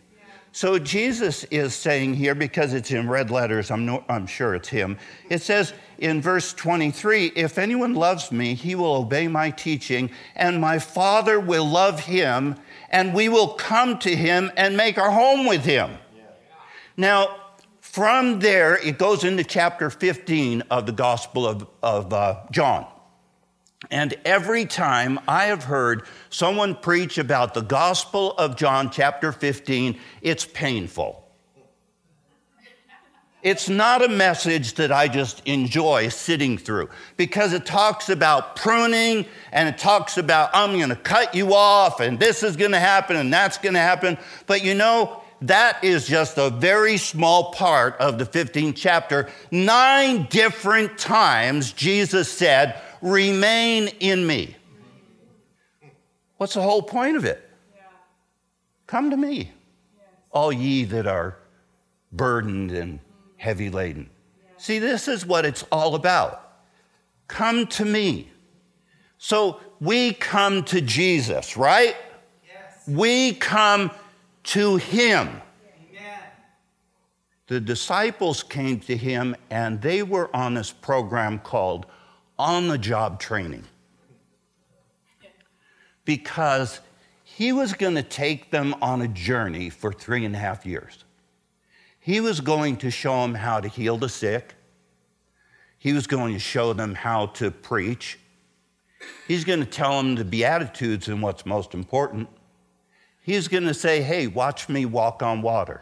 So 0.51 0.79
Jesus 0.79 1.43
is 1.45 1.75
saying 1.75 2.15
here, 2.15 2.33
because 2.33 2.73
it's 2.73 2.89
in 2.89 3.07
red 3.07 3.29
letters, 3.29 3.69
I'm, 3.69 3.85
no, 3.85 4.03
I'm 4.09 4.25
sure 4.25 4.55
it's 4.55 4.69
Him. 4.69 4.97
It 5.29 5.43
says 5.43 5.73
in 5.99 6.21
verse 6.21 6.53
23 6.53 7.33
If 7.35 7.59
anyone 7.59 7.93
loves 7.93 8.31
me, 8.31 8.55
he 8.55 8.73
will 8.73 8.95
obey 8.95 9.27
my 9.27 9.51
teaching, 9.51 10.09
and 10.35 10.59
my 10.59 10.79
Father 10.79 11.39
will 11.39 11.69
love 11.69 11.99
him, 11.99 12.55
and 12.89 13.13
we 13.13 13.29
will 13.29 13.49
come 13.49 13.99
to 13.99 14.15
him 14.15 14.51
and 14.57 14.75
make 14.75 14.97
our 14.97 15.11
home 15.11 15.45
with 15.45 15.65
him. 15.65 15.97
Now, 16.97 17.35
from 17.95 18.39
there, 18.39 18.75
it 18.85 18.97
goes 18.97 19.23
into 19.23 19.41
chapter 19.41 19.89
15 19.89 20.63
of 20.69 20.85
the 20.85 20.91
Gospel 20.91 21.47
of, 21.47 21.65
of 21.81 22.11
uh, 22.11 22.41
John. 22.51 22.85
And 23.89 24.13
every 24.25 24.65
time 24.65 25.17
I 25.29 25.45
have 25.45 25.63
heard 25.63 26.03
someone 26.29 26.75
preach 26.75 27.17
about 27.17 27.53
the 27.53 27.61
Gospel 27.61 28.33
of 28.33 28.57
John, 28.57 28.89
chapter 28.89 29.31
15, 29.31 29.97
it's 30.21 30.43
painful. 30.43 31.25
It's 33.41 33.69
not 33.69 34.03
a 34.03 34.09
message 34.09 34.73
that 34.73 34.91
I 34.91 35.07
just 35.07 35.41
enjoy 35.45 36.09
sitting 36.09 36.57
through 36.57 36.89
because 37.15 37.53
it 37.53 37.65
talks 37.65 38.09
about 38.09 38.57
pruning 38.57 39.25
and 39.53 39.69
it 39.69 39.77
talks 39.77 40.17
about, 40.17 40.49
I'm 40.53 40.75
going 40.75 40.89
to 40.89 40.97
cut 40.97 41.33
you 41.33 41.53
off 41.53 42.01
and 42.01 42.19
this 42.19 42.43
is 42.43 42.57
going 42.57 42.71
to 42.71 42.79
happen 42.79 43.15
and 43.15 43.31
that's 43.31 43.57
going 43.57 43.75
to 43.75 43.79
happen. 43.79 44.17
But 44.47 44.65
you 44.65 44.73
know, 44.73 45.21
that 45.41 45.83
is 45.83 46.07
just 46.07 46.37
a 46.37 46.49
very 46.49 46.97
small 46.97 47.51
part 47.51 47.97
of 47.97 48.17
the 48.17 48.25
15th 48.25 48.75
chapter. 48.75 49.29
Nine 49.51 50.27
different 50.29 50.97
times 50.97 51.73
Jesus 51.73 52.31
said, 52.31 52.81
Remain 53.01 53.89
in 53.99 54.25
me. 54.25 54.55
What's 56.37 56.53
the 56.53 56.61
whole 56.61 56.81
point 56.81 57.17
of 57.17 57.25
it? 57.25 57.47
Yeah. 57.75 57.83
Come 58.87 59.09
to 59.11 59.17
me, 59.17 59.37
yes. 59.37 60.07
all 60.31 60.51
ye 60.51 60.83
that 60.85 61.07
are 61.07 61.37
burdened 62.11 62.71
and 62.71 62.99
heavy 63.37 63.69
laden. 63.69 64.09
Yeah. 64.41 64.49
See, 64.57 64.79
this 64.79 65.07
is 65.07 65.25
what 65.25 65.45
it's 65.45 65.63
all 65.71 65.95
about. 65.95 66.41
Come 67.27 67.67
to 67.67 67.85
me. 67.85 68.29
So 69.17 69.59
we 69.79 70.13
come 70.13 70.63
to 70.65 70.81
Jesus, 70.81 71.57
right? 71.57 71.95
Yes. 72.45 72.87
We 72.87 73.33
come 73.33 73.91
to 74.45 74.77
him. 74.77 75.41
The 77.47 77.59
disciples 77.59 78.41
came 78.41 78.79
to 78.81 78.97
him 78.97 79.35
and 79.51 79.81
they 79.81 80.01
were 80.01 80.35
on 80.35 80.55
this 80.55 80.71
program 80.71 81.39
called 81.39 81.85
On 82.39 82.67
the 82.67 82.77
Job 82.77 83.19
Training 83.19 83.63
because 86.05 86.79
he 87.23 87.51
was 87.51 87.73
going 87.73 87.95
to 87.95 88.03
take 88.03 88.49
them 88.49 88.73
on 88.81 89.01
a 89.01 89.07
journey 89.07 89.69
for 89.69 89.91
three 89.91 90.25
and 90.25 90.35
a 90.35 90.39
half 90.39 90.65
years. 90.65 91.03
He 91.99 92.21
was 92.21 92.39
going 92.39 92.77
to 92.77 92.89
show 92.89 93.21
them 93.21 93.33
how 93.33 93.59
to 93.59 93.67
heal 93.67 93.97
the 93.97 94.09
sick. 94.09 94.55
He 95.77 95.93
was 95.93 96.07
going 96.07 96.33
to 96.33 96.39
show 96.39 96.73
them 96.73 96.95
how 96.95 97.27
to 97.27 97.51
preach. 97.51 98.19
He's 99.27 99.43
going 99.43 99.59
to 99.59 99.65
tell 99.65 99.97
them 99.97 100.15
the 100.15 100.23
Beatitudes 100.23 101.09
and 101.09 101.21
what's 101.21 101.45
most 101.45 101.73
important. 101.73 102.29
He's 103.25 103.47
going 103.47 103.63
to 103.63 103.73
say, 103.73 104.03
hey, 104.03 104.27
watch 104.27 104.69
me 104.69 104.85
walk 104.85 105.23
on 105.23 105.41
water. 105.41 105.81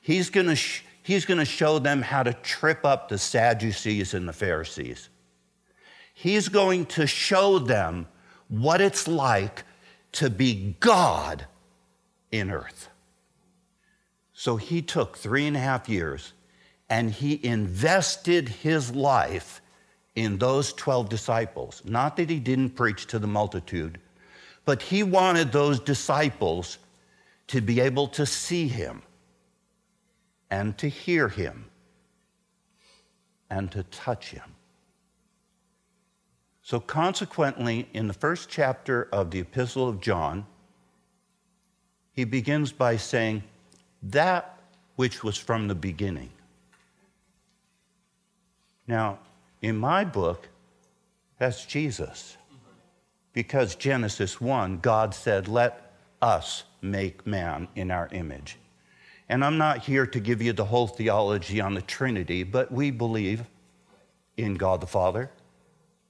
He's 0.00 0.30
going 0.30 0.46
to, 0.46 0.54
sh- 0.54 0.84
he's 1.02 1.24
going 1.24 1.40
to 1.40 1.44
show 1.44 1.80
them 1.80 2.00
how 2.00 2.22
to 2.22 2.32
trip 2.32 2.84
up 2.84 3.08
the 3.08 3.18
Sadducees 3.18 4.14
and 4.14 4.28
the 4.28 4.32
Pharisees. 4.32 5.08
He's 6.14 6.48
going 6.48 6.86
to 6.86 7.08
show 7.08 7.58
them 7.58 8.06
what 8.46 8.80
it's 8.80 9.08
like 9.08 9.64
to 10.12 10.30
be 10.30 10.76
God 10.78 11.46
in 12.30 12.52
earth. 12.52 12.88
So 14.32 14.54
he 14.54 14.80
took 14.80 15.18
three 15.18 15.48
and 15.48 15.56
a 15.56 15.60
half 15.60 15.88
years 15.88 16.34
and 16.88 17.10
he 17.10 17.44
invested 17.44 18.48
his 18.48 18.94
life 18.94 19.60
in 20.14 20.38
those 20.38 20.72
12 20.74 21.08
disciples. 21.08 21.82
Not 21.84 22.16
that 22.16 22.30
he 22.30 22.38
didn't 22.38 22.76
preach 22.76 23.08
to 23.08 23.18
the 23.18 23.26
multitude, 23.26 23.98
but 24.64 24.82
he 24.82 25.02
wanted 25.02 25.52
those 25.52 25.80
disciples 25.80 26.78
to 27.48 27.60
be 27.60 27.80
able 27.80 28.08
to 28.08 28.24
see 28.24 28.68
him 28.68 29.02
and 30.50 30.76
to 30.78 30.88
hear 30.88 31.28
him 31.28 31.66
and 33.50 33.70
to 33.72 33.82
touch 33.84 34.30
him. 34.30 34.54
So, 36.62 36.78
consequently, 36.78 37.88
in 37.92 38.06
the 38.06 38.14
first 38.14 38.48
chapter 38.48 39.08
of 39.12 39.30
the 39.30 39.40
Epistle 39.40 39.88
of 39.88 40.00
John, 40.00 40.46
he 42.12 42.24
begins 42.24 42.70
by 42.70 42.96
saying, 42.96 43.42
That 44.02 44.60
which 44.96 45.24
was 45.24 45.36
from 45.36 45.66
the 45.66 45.74
beginning. 45.74 46.30
Now, 48.86 49.18
in 49.60 49.76
my 49.76 50.04
book, 50.04 50.48
that's 51.38 51.64
Jesus. 51.66 52.36
Because 53.32 53.74
Genesis 53.74 54.40
1, 54.40 54.78
God 54.78 55.14
said, 55.14 55.48
Let 55.48 55.92
us 56.20 56.64
make 56.82 57.26
man 57.26 57.68
in 57.74 57.90
our 57.90 58.08
image. 58.12 58.58
And 59.28 59.44
I'm 59.44 59.56
not 59.56 59.78
here 59.78 60.06
to 60.06 60.20
give 60.20 60.42
you 60.42 60.52
the 60.52 60.64
whole 60.64 60.86
theology 60.86 61.60
on 61.60 61.74
the 61.74 61.82
Trinity, 61.82 62.42
but 62.42 62.70
we 62.70 62.90
believe 62.90 63.44
in 64.36 64.54
God 64.54 64.80
the 64.80 64.86
Father, 64.86 65.30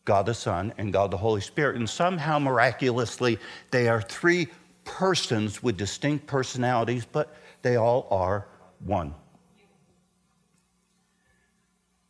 God 0.05 0.27
the 0.27 0.35
Son, 0.35 0.73
and 0.79 0.93
God 0.93 1.11
the 1.11 1.17
Holy 1.17 1.41
Spirit. 1.41 1.77
And 1.77 1.89
somehow, 1.89 2.39
miraculously, 2.39 3.39
they 3.71 3.89
are 3.89 4.03
three 4.03 4.49
persons 4.85 5.63
with 5.63 5.77
distinct 5.77 6.27
personalities, 6.27 7.05
but 7.05 7.37
they 7.63 7.77
all 7.77 8.09
are 8.11 8.49
one. 8.81 9.15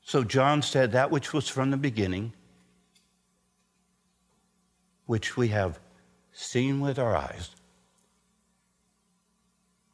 So 0.02 0.24
John 0.24 0.62
said, 0.62 0.92
That 0.92 1.10
which 1.10 1.32
was 1.32 1.48
from 1.48 1.70
the 1.70 1.76
beginning, 1.76 2.32
which 5.12 5.36
we 5.36 5.48
have 5.48 5.78
seen 6.32 6.80
with 6.80 6.98
our 6.98 7.14
eyes, 7.14 7.50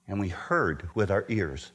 and 0.07 0.20
we 0.20 0.28
heard 0.28 0.88
with 0.94 1.11
our 1.11 1.24
ears, 1.28 1.72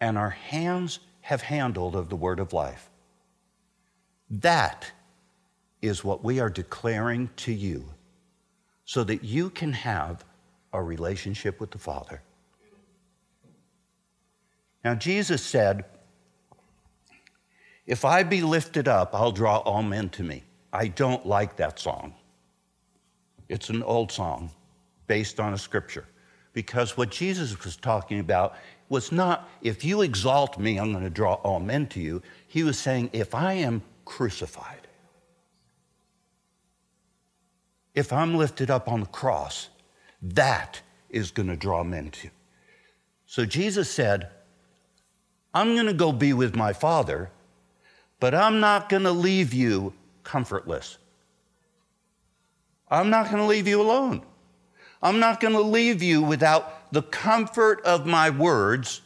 and 0.00 0.16
our 0.16 0.30
hands 0.30 0.98
have 1.20 1.42
handled 1.42 1.94
of 1.94 2.08
the 2.08 2.16
word 2.16 2.40
of 2.40 2.54
life. 2.54 2.88
That 4.30 4.90
is 5.82 6.02
what 6.02 6.24
we 6.24 6.40
are 6.40 6.48
declaring 6.48 7.28
to 7.36 7.52
you 7.52 7.84
so 8.86 9.04
that 9.04 9.22
you 9.22 9.50
can 9.50 9.74
have 9.74 10.24
a 10.72 10.82
relationship 10.82 11.60
with 11.60 11.70
the 11.70 11.76
Father. 11.76 12.22
Now, 14.82 14.94
Jesus 14.94 15.42
said, 15.42 15.84
If 17.84 18.06
I 18.06 18.22
be 18.22 18.40
lifted 18.40 18.88
up, 18.88 19.14
I'll 19.14 19.32
draw 19.32 19.58
all 19.58 19.82
men 19.82 20.08
to 20.08 20.22
me. 20.22 20.44
I 20.74 20.88
don't 20.88 21.24
like 21.24 21.56
that 21.56 21.78
song. 21.78 22.14
It's 23.48 23.68
an 23.68 23.84
old 23.84 24.10
song 24.10 24.50
based 25.06 25.38
on 25.38 25.54
a 25.54 25.58
scripture. 25.58 26.04
Because 26.52 26.96
what 26.96 27.10
Jesus 27.10 27.64
was 27.64 27.76
talking 27.76 28.18
about 28.18 28.56
was 28.88 29.12
not, 29.12 29.48
if 29.62 29.84
you 29.84 30.02
exalt 30.02 30.58
me, 30.58 30.78
I'm 30.78 30.90
going 30.90 31.04
to 31.04 31.10
draw 31.10 31.34
all 31.34 31.60
men 31.60 31.86
to 31.88 32.00
you. 32.00 32.22
He 32.48 32.64
was 32.64 32.76
saying, 32.76 33.10
if 33.12 33.36
I 33.36 33.52
am 33.54 33.82
crucified, 34.04 34.88
if 37.94 38.12
I'm 38.12 38.34
lifted 38.34 38.68
up 38.68 38.88
on 38.88 39.00
the 39.00 39.06
cross, 39.06 39.68
that 40.20 40.80
is 41.08 41.30
going 41.30 41.48
to 41.48 41.56
draw 41.56 41.84
men 41.84 42.10
to. 42.10 42.26
You. 42.26 42.30
So 43.26 43.44
Jesus 43.44 43.88
said, 43.88 44.28
I'm 45.52 45.74
going 45.74 45.86
to 45.86 45.92
go 45.92 46.10
be 46.10 46.32
with 46.32 46.56
my 46.56 46.72
Father, 46.72 47.30
but 48.18 48.34
I'm 48.34 48.58
not 48.58 48.88
going 48.88 49.04
to 49.04 49.12
leave 49.12 49.54
you 49.54 49.92
comfortless. 50.24 50.98
I'm 52.88 53.10
not 53.10 53.26
going 53.26 53.38
to 53.38 53.44
leave 53.44 53.68
you 53.68 53.80
alone. 53.80 54.22
I'm 55.02 55.20
not 55.20 55.38
going 55.40 55.54
to 55.54 55.60
leave 55.60 56.02
you 56.02 56.22
without 56.22 56.92
the 56.92 57.02
comfort 57.02 57.82
of 57.84 58.06
my 58.06 58.30
words. 58.30 59.02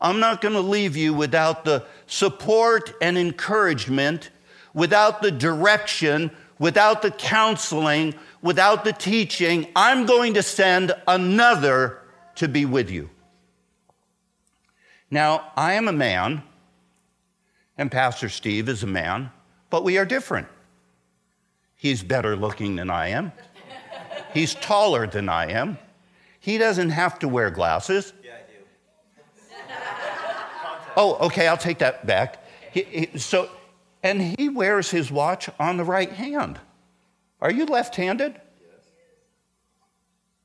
I'm 0.00 0.20
not 0.20 0.40
going 0.40 0.54
to 0.54 0.60
leave 0.60 0.96
you 0.96 1.14
without 1.14 1.64
the 1.64 1.84
support 2.06 2.92
and 3.00 3.16
encouragement, 3.16 4.30
without 4.74 5.22
the 5.22 5.30
direction, 5.30 6.30
without 6.58 7.02
the 7.02 7.10
counseling, 7.10 8.14
without 8.42 8.84
the 8.84 8.92
teaching. 8.92 9.68
I'm 9.76 10.04
going 10.04 10.34
to 10.34 10.42
send 10.42 10.92
another 11.06 12.00
to 12.36 12.48
be 12.48 12.64
with 12.64 12.90
you. 12.90 13.10
Now, 15.10 15.52
I 15.56 15.74
am 15.74 15.86
a 15.86 15.92
man, 15.92 16.42
and 17.78 17.90
Pastor 17.90 18.28
Steve 18.28 18.68
is 18.68 18.82
a 18.82 18.88
man, 18.88 19.30
but 19.74 19.82
we 19.82 19.98
are 19.98 20.04
different. 20.04 20.46
He's 21.74 22.04
better 22.04 22.36
looking 22.36 22.76
than 22.76 22.90
I 22.90 23.08
am. 23.08 23.32
He's 24.32 24.54
taller 24.54 25.08
than 25.08 25.28
I 25.28 25.50
am. 25.50 25.78
He 26.38 26.58
doesn't 26.58 26.90
have 26.90 27.18
to 27.18 27.26
wear 27.26 27.50
glasses. 27.50 28.12
Yeah, 28.22 28.34
I 28.34 28.52
do. 28.52 29.64
Oh, 30.96 31.26
okay, 31.26 31.48
I'll 31.48 31.56
take 31.56 31.78
that 31.78 32.06
back. 32.06 32.44
He, 32.70 32.82
he, 32.82 33.18
so, 33.18 33.50
and 34.04 34.22
he 34.22 34.48
wears 34.48 34.92
his 34.92 35.10
watch 35.10 35.50
on 35.58 35.76
the 35.76 35.82
right 35.82 36.12
hand. 36.12 36.60
Are 37.40 37.50
you 37.50 37.66
left 37.66 37.96
handed? 37.96 38.40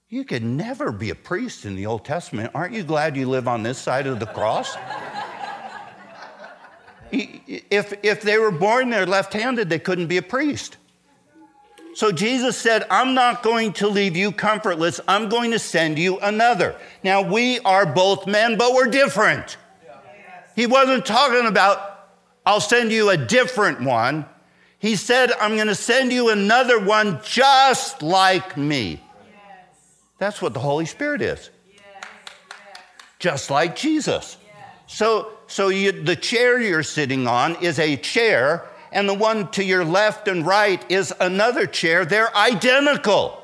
You 0.07 0.23
could 0.23 0.41
never 0.41 0.91
be 0.91 1.11
a 1.11 1.15
priest 1.15 1.65
in 1.65 1.75
the 1.75 1.85
Old 1.85 2.03
Testament. 2.03 2.49
Aren't 2.55 2.73
you 2.73 2.81
glad 2.81 3.15
you 3.15 3.29
live 3.29 3.47
on 3.47 3.61
this 3.61 3.77
side 3.77 4.07
of 4.07 4.19
the 4.19 4.25
cross? 4.25 4.75
If, 7.12 7.93
if 8.04 8.22
they 8.22 8.38
were 8.38 8.52
born 8.52 8.89
there 8.89 9.06
left 9.06 9.34
handed, 9.34 9.69
they 9.69 9.80
couldn't 9.80 10.08
be 10.08 10.17
a 10.17 10.22
priest. 10.22 10.78
So 11.95 12.12
Jesus 12.12 12.58
said, 12.58 12.86
I'm 12.89 13.13
not 13.13 13.43
going 13.43 13.74
to 13.74 13.88
leave 13.88 14.15
you 14.15 14.32
comfortless. 14.32 15.02
I'm 15.08 15.28
going 15.28 15.52
to 15.52 15.60
send 15.60 15.98
you 15.98 16.19
another. 16.19 16.76
Now, 17.04 17.22
we 17.22 17.60
are 17.60 17.86
both 17.86 18.28
men, 18.28 18.58
but 18.58 18.74
we're 18.74 18.88
different. 18.88 19.58
He 20.56 20.67
wasn't 20.67 21.06
talking 21.06 21.45
about, 21.45 22.08
I'll 22.45 22.62
send 22.62 22.91
you 22.91 23.10
a 23.10 23.17
different 23.17 23.82
one. 23.82 24.26
He 24.78 24.95
said, 24.95 25.32
I'm 25.34 25.56
going 25.56 25.67
to 25.67 25.76
send 25.76 26.13
you 26.13 26.30
another 26.30 26.80
one 26.80 27.19
just 27.24 28.02
like 28.02 28.56
me. 28.56 29.02
That's 30.19 30.41
what 30.41 30.54
the 30.54 30.60
Holy 30.60 30.86
Spirit 30.86 31.22
is. 31.22 31.50
Just 33.19 33.50
like 33.50 33.76
Jesus. 33.76 34.38
So, 34.88 35.34
so 35.49 35.69
you, 35.69 35.91
the 35.91 36.15
chair 36.15 36.62
you're 36.62 36.83
sitting 36.83 37.27
on 37.27 37.55
is 37.55 37.79
a 37.79 37.97
chair, 37.97 38.63
and 38.91 39.09
the 39.09 39.15
one 39.15 39.49
to 39.51 39.63
your 39.63 39.83
left 39.83 40.27
and 40.27 40.45
right 40.45 40.83
is 40.91 41.12
another 41.19 41.65
chair. 41.65 42.05
They're 42.05 42.35
identical. 42.38 43.43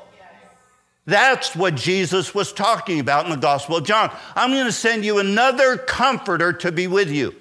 That's 1.04 1.56
what 1.56 1.74
Jesus 1.74 2.32
was 2.32 2.52
talking 2.52 3.00
about 3.00 3.24
in 3.24 3.32
the 3.32 3.36
Gospel 3.36 3.76
of 3.76 3.84
John. 3.84 4.10
I'm 4.36 4.50
going 4.50 4.66
to 4.66 4.72
send 4.72 5.04
you 5.04 5.18
another 5.18 5.76
comforter 5.76 6.52
to 6.54 6.70
be 6.70 6.86
with 6.86 7.10
you. 7.10 7.34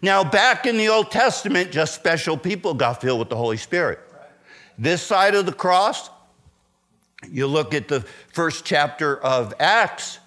Now, 0.00 0.24
back 0.24 0.64
in 0.64 0.78
the 0.78 0.88
Old 0.88 1.10
Testament, 1.10 1.70
just 1.70 1.94
special 1.94 2.38
people 2.38 2.72
got 2.72 3.02
filled 3.02 3.18
with 3.18 3.28
the 3.28 3.36
Holy 3.36 3.56
Spirit. 3.58 4.00
This 4.78 5.02
side 5.02 5.34
of 5.34 5.44
the 5.44 5.52
cross, 5.52 6.10
you 7.30 7.46
look 7.46 7.74
at 7.74 7.88
the 7.88 8.00
first 8.32 8.64
chapter 8.64 9.18
of 9.18 9.52
Acts, 9.60 10.20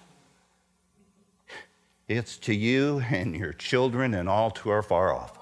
it's 2.10 2.36
to 2.38 2.52
you 2.52 3.00
and 3.08 3.36
your 3.36 3.52
children 3.52 4.14
and 4.14 4.28
all 4.28 4.50
who 4.50 4.68
are 4.68 4.82
far 4.82 5.14
off. 5.14 5.38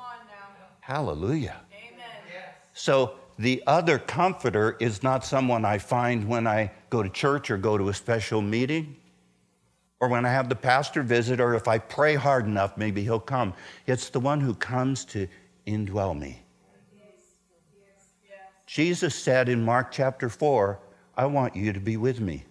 Hallelujah. 0.81 1.57
Amen. 1.73 2.45
So 2.75 3.15
the 3.39 3.63
other 3.67 3.99
comforter 3.99 4.77
is 4.79 5.03
not 5.03 5.25
someone 5.25 5.65
I 5.65 5.79
find 5.79 6.29
when 6.29 6.47
I 6.47 6.71
go 6.91 7.03
to 7.03 7.09
church 7.09 7.51
or 7.51 7.57
go 7.57 7.79
to 7.79 7.89
a 7.89 7.95
special 7.95 8.43
meeting 8.43 8.97
or 9.99 10.09
when 10.09 10.27
I 10.27 10.29
have 10.29 10.51
the 10.51 10.57
pastor 10.57 11.03
visit 11.03 11.41
or 11.41 11.55
if 11.55 11.69
I 11.69 11.79
pray 11.79 12.15
hard 12.15 12.45
enough, 12.45 12.77
maybe 12.77 13.03
he'll 13.03 13.19
come. 13.19 13.55
It's 13.87 14.11
the 14.11 14.21
one 14.21 14.41
who 14.41 14.55
comes 14.55 15.07
to 15.07 15.27
indwell 15.67 16.19
me. 16.19 16.43
Jesus 18.67 19.15
said 19.15 19.49
in 19.49 19.65
Mark 19.65 19.91
chapter 19.91 20.29
4, 20.29 20.79
I 21.17 21.25
want 21.25 21.57
you 21.57 21.73
to 21.73 21.81
be 21.81 21.97
with 21.97 22.21
me. 22.21 22.45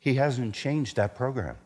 He 0.00 0.14
hasn't 0.14 0.56
changed 0.56 0.96
that 0.96 1.14
program. 1.14 1.56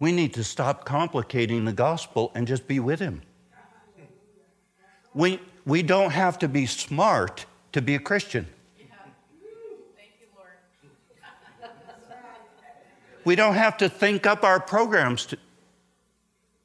We 0.00 0.12
need 0.12 0.34
to 0.34 0.44
stop 0.44 0.84
complicating 0.84 1.64
the 1.64 1.72
gospel 1.72 2.30
and 2.34 2.46
just 2.46 2.68
be 2.68 2.78
with 2.78 3.00
him. 3.00 3.22
We, 5.14 5.40
we 5.66 5.82
don't 5.82 6.12
have 6.12 6.38
to 6.40 6.48
be 6.48 6.66
smart 6.66 7.46
to 7.72 7.82
be 7.82 7.94
a 7.94 7.98
Christian. 7.98 8.46
we 13.24 13.36
don't 13.36 13.54
have 13.54 13.76
to 13.78 13.88
think 13.88 14.26
up 14.26 14.44
our 14.44 14.60
programs. 14.60 15.26
To, 15.26 15.38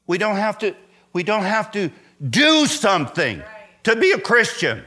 we 0.06 0.16
don't 0.16 0.36
have 0.36 0.58
to, 0.58 0.74
we 1.12 1.22
don't 1.22 1.42
have 1.42 1.70
to 1.72 1.90
do 2.30 2.66
something 2.66 3.42
to 3.82 3.96
be 3.96 4.12
a 4.12 4.18
Christian. 4.18 4.84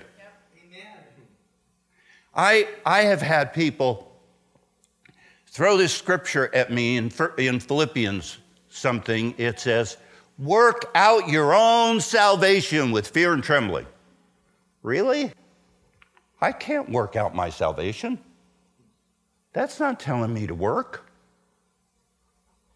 I, 2.33 2.67
I 2.86 3.01
have 3.01 3.21
had 3.21 3.53
people 3.53 4.07
throw 5.58 5.76
this 5.76 5.91
scripture 5.91 6.54
at 6.54 6.72
me 6.72 6.98
in, 6.98 7.12
in 7.39 7.60
Philippians 7.60 8.38
something. 8.70 9.34
It 9.39 9.60
says, 9.60 9.98
Work 10.38 10.91
out 10.93 11.30
your 11.30 11.56
own 11.56 12.00
salvation 12.00 12.91
with 12.91 13.08
fear 13.08 13.34
and 13.34 13.43
trembling. 13.43 13.88
Really? 14.84 15.32
I 16.39 16.52
can't 16.52 16.91
work 16.91 17.15
out 17.15 17.34
my 17.34 17.50
salvation. 17.50 18.20
That's 19.54 19.80
not 19.80 20.00
telling 20.00 20.32
me 20.32 20.46
to 20.46 20.54
work. 20.54 21.10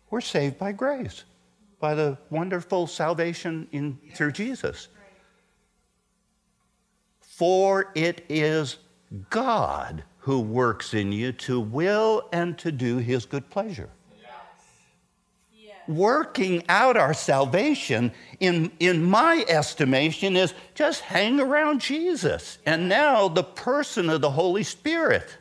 We're 0.10 0.20
saved 0.20 0.58
by 0.58 0.72
grace, 0.72 1.24
by 1.80 1.94
the 1.94 2.18
wonderful 2.32 2.88
salvation 2.88 3.68
in, 3.72 4.00
through 4.16 4.32
Jesus. 4.32 4.88
For 7.20 7.92
it 7.94 8.26
is 8.28 8.78
God 9.30 10.04
who 10.22 10.40
works 10.40 10.94
in 10.94 11.12
you 11.12 11.32
to 11.32 11.60
will 11.60 12.28
and 12.32 12.58
to 12.60 12.72
do 12.72 12.98
his 12.98 13.26
good 13.26 13.50
pleasure. 13.50 13.90
Working 15.88 16.64
out 16.70 16.96
our 16.96 17.14
salvation, 17.14 18.12
in, 18.40 18.72
in 18.80 19.04
my 19.04 19.44
estimation, 19.50 20.38
is 20.38 20.54
just 20.76 21.02
hang 21.02 21.40
around 21.40 21.82
Jesus. 21.82 22.60
And 22.68 22.88
now 22.88 23.28
the 23.28 23.44
person 23.44 24.10
of 24.10 24.22
the 24.22 24.30
Holy 24.30 24.64
Spirit. 24.64 25.38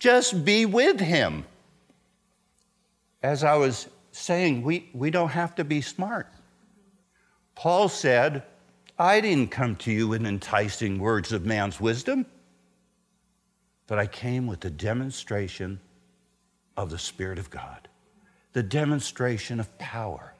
Just 0.00 0.44
be 0.44 0.66
with 0.66 0.98
him. 1.00 1.46
As 3.22 3.44
I 3.44 3.54
was 3.54 3.88
saying, 4.10 4.62
we, 4.62 4.90
we 4.92 5.10
don't 5.10 5.30
have 5.30 5.54
to 5.54 5.64
be 5.64 5.80
smart. 5.80 6.26
Paul 7.54 7.88
said, 7.88 8.42
I 8.98 9.20
didn't 9.20 9.52
come 9.52 9.76
to 9.76 9.92
you 9.92 10.08
with 10.08 10.26
enticing 10.26 10.98
words 10.98 11.32
of 11.32 11.46
man's 11.46 11.80
wisdom, 11.80 12.26
but 13.86 13.98
I 13.98 14.06
came 14.06 14.46
with 14.46 14.60
the 14.60 14.70
demonstration 14.70 15.80
of 16.76 16.90
the 16.90 16.98
Spirit 16.98 17.38
of 17.38 17.50
God. 17.50 17.88
the 18.56 18.62
demonstration 18.62 19.60
of 19.60 19.76
power. 19.76 20.32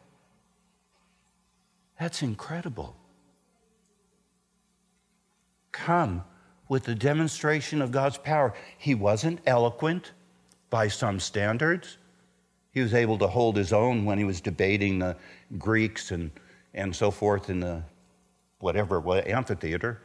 That's 2.00 2.22
incredible. 2.22 2.96
Come 5.70 6.24
with 6.66 6.84
the 6.84 6.94
demonstration 6.94 7.82
of 7.82 7.90
God's 7.90 8.16
power. 8.16 8.54
He 8.78 8.94
wasn't 8.94 9.40
eloquent 9.44 10.12
by 10.70 10.88
some 10.88 11.20
standards. 11.20 11.98
He 12.72 12.80
was 12.80 12.94
able 12.94 13.18
to 13.18 13.26
hold 13.26 13.54
his 13.58 13.70
own 13.70 14.06
when 14.06 14.16
he 14.16 14.24
was 14.24 14.40
debating 14.40 14.98
the 15.00 15.18
Greeks 15.58 16.10
and, 16.10 16.30
and 16.72 16.96
so 16.96 17.10
forth 17.10 17.50
in 17.50 17.60
the 17.60 17.82
whatever 18.60 19.02
amphitheater. 19.28 20.00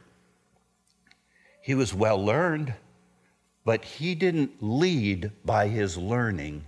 He 1.62 1.74
was 1.74 1.94
well 1.94 2.22
learned, 2.22 2.74
but 3.64 3.84
he 3.84 4.14
didn't 4.14 4.52
lead 4.60 5.30
by 5.44 5.68
his 5.68 5.96
learning. 5.96 6.64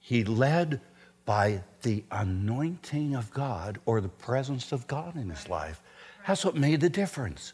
He 0.00 0.24
led 0.24 0.80
by 1.24 1.62
the 1.82 2.04
anointing 2.10 3.14
of 3.14 3.32
God 3.32 3.78
or 3.86 4.00
the 4.00 4.08
presence 4.08 4.72
of 4.72 4.86
God 4.86 5.16
in 5.16 5.30
his 5.30 5.48
life. 5.48 5.80
That's 6.26 6.44
what 6.44 6.56
made 6.56 6.80
the 6.80 6.90
difference. 6.90 7.52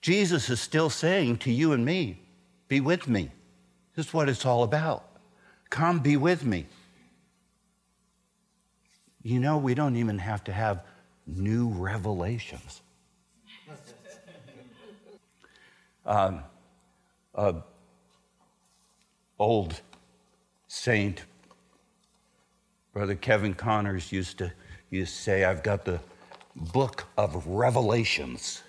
Jesus 0.00 0.48
is 0.48 0.60
still 0.60 0.88
saying 0.88 1.38
to 1.38 1.52
you 1.52 1.72
and 1.72 1.84
me, 1.84 2.20
Be 2.68 2.80
with 2.80 3.06
me. 3.06 3.30
This 3.94 4.06
is 4.06 4.14
what 4.14 4.28
it's 4.28 4.46
all 4.46 4.62
about. 4.62 5.04
Come 5.68 5.98
be 5.98 6.16
with 6.16 6.44
me. 6.44 6.66
You 9.22 9.40
know, 9.40 9.58
we 9.58 9.74
don't 9.74 9.96
even 9.96 10.18
have 10.18 10.42
to 10.44 10.52
have 10.52 10.84
new 11.26 11.68
revelations. 11.68 12.80
um, 16.06 16.42
old 19.38 19.80
saint, 20.68 21.24
Brother 22.92 23.14
Kevin 23.14 23.54
Connors 23.54 24.12
used 24.12 24.38
to, 24.38 24.52
used 24.90 25.14
to 25.14 25.22
say, 25.22 25.44
I've 25.44 25.62
got 25.62 25.84
the 25.84 26.00
book 26.56 27.06
of 27.16 27.46
revelations 27.46 28.62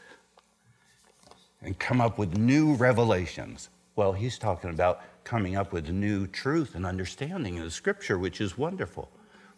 and 1.62 1.78
come 1.78 2.02
up 2.02 2.18
with 2.18 2.38
new 2.38 2.74
revelations. 2.76 3.70
Well, 3.96 4.14
he's 4.14 4.38
talking 4.38 4.70
about 4.70 5.02
coming 5.24 5.56
up 5.56 5.74
with 5.74 5.90
new 5.90 6.28
truth 6.28 6.76
and 6.76 6.86
understanding 6.86 7.56
in 7.58 7.64
the 7.64 7.72
scripture, 7.72 8.18
which 8.18 8.42
is 8.42 8.58
wonderful. 8.58 9.10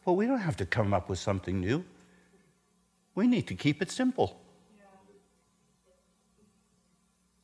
Well, 0.05 0.15
we 0.15 0.25
don't 0.25 0.39
have 0.39 0.57
to 0.57 0.65
come 0.65 0.93
up 0.93 1.09
with 1.09 1.19
something 1.19 1.59
new. 1.59 1.83
We 3.15 3.27
need 3.27 3.47
to 3.47 3.55
keep 3.55 3.81
it 3.81 3.91
simple. 3.91 4.39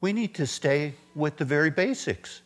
We 0.01 0.13
need 0.13 0.33
to 0.35 0.47
stay 0.47 0.93
with 1.15 1.37
the 1.37 1.45
very 1.45 1.69
basics. 1.69 2.41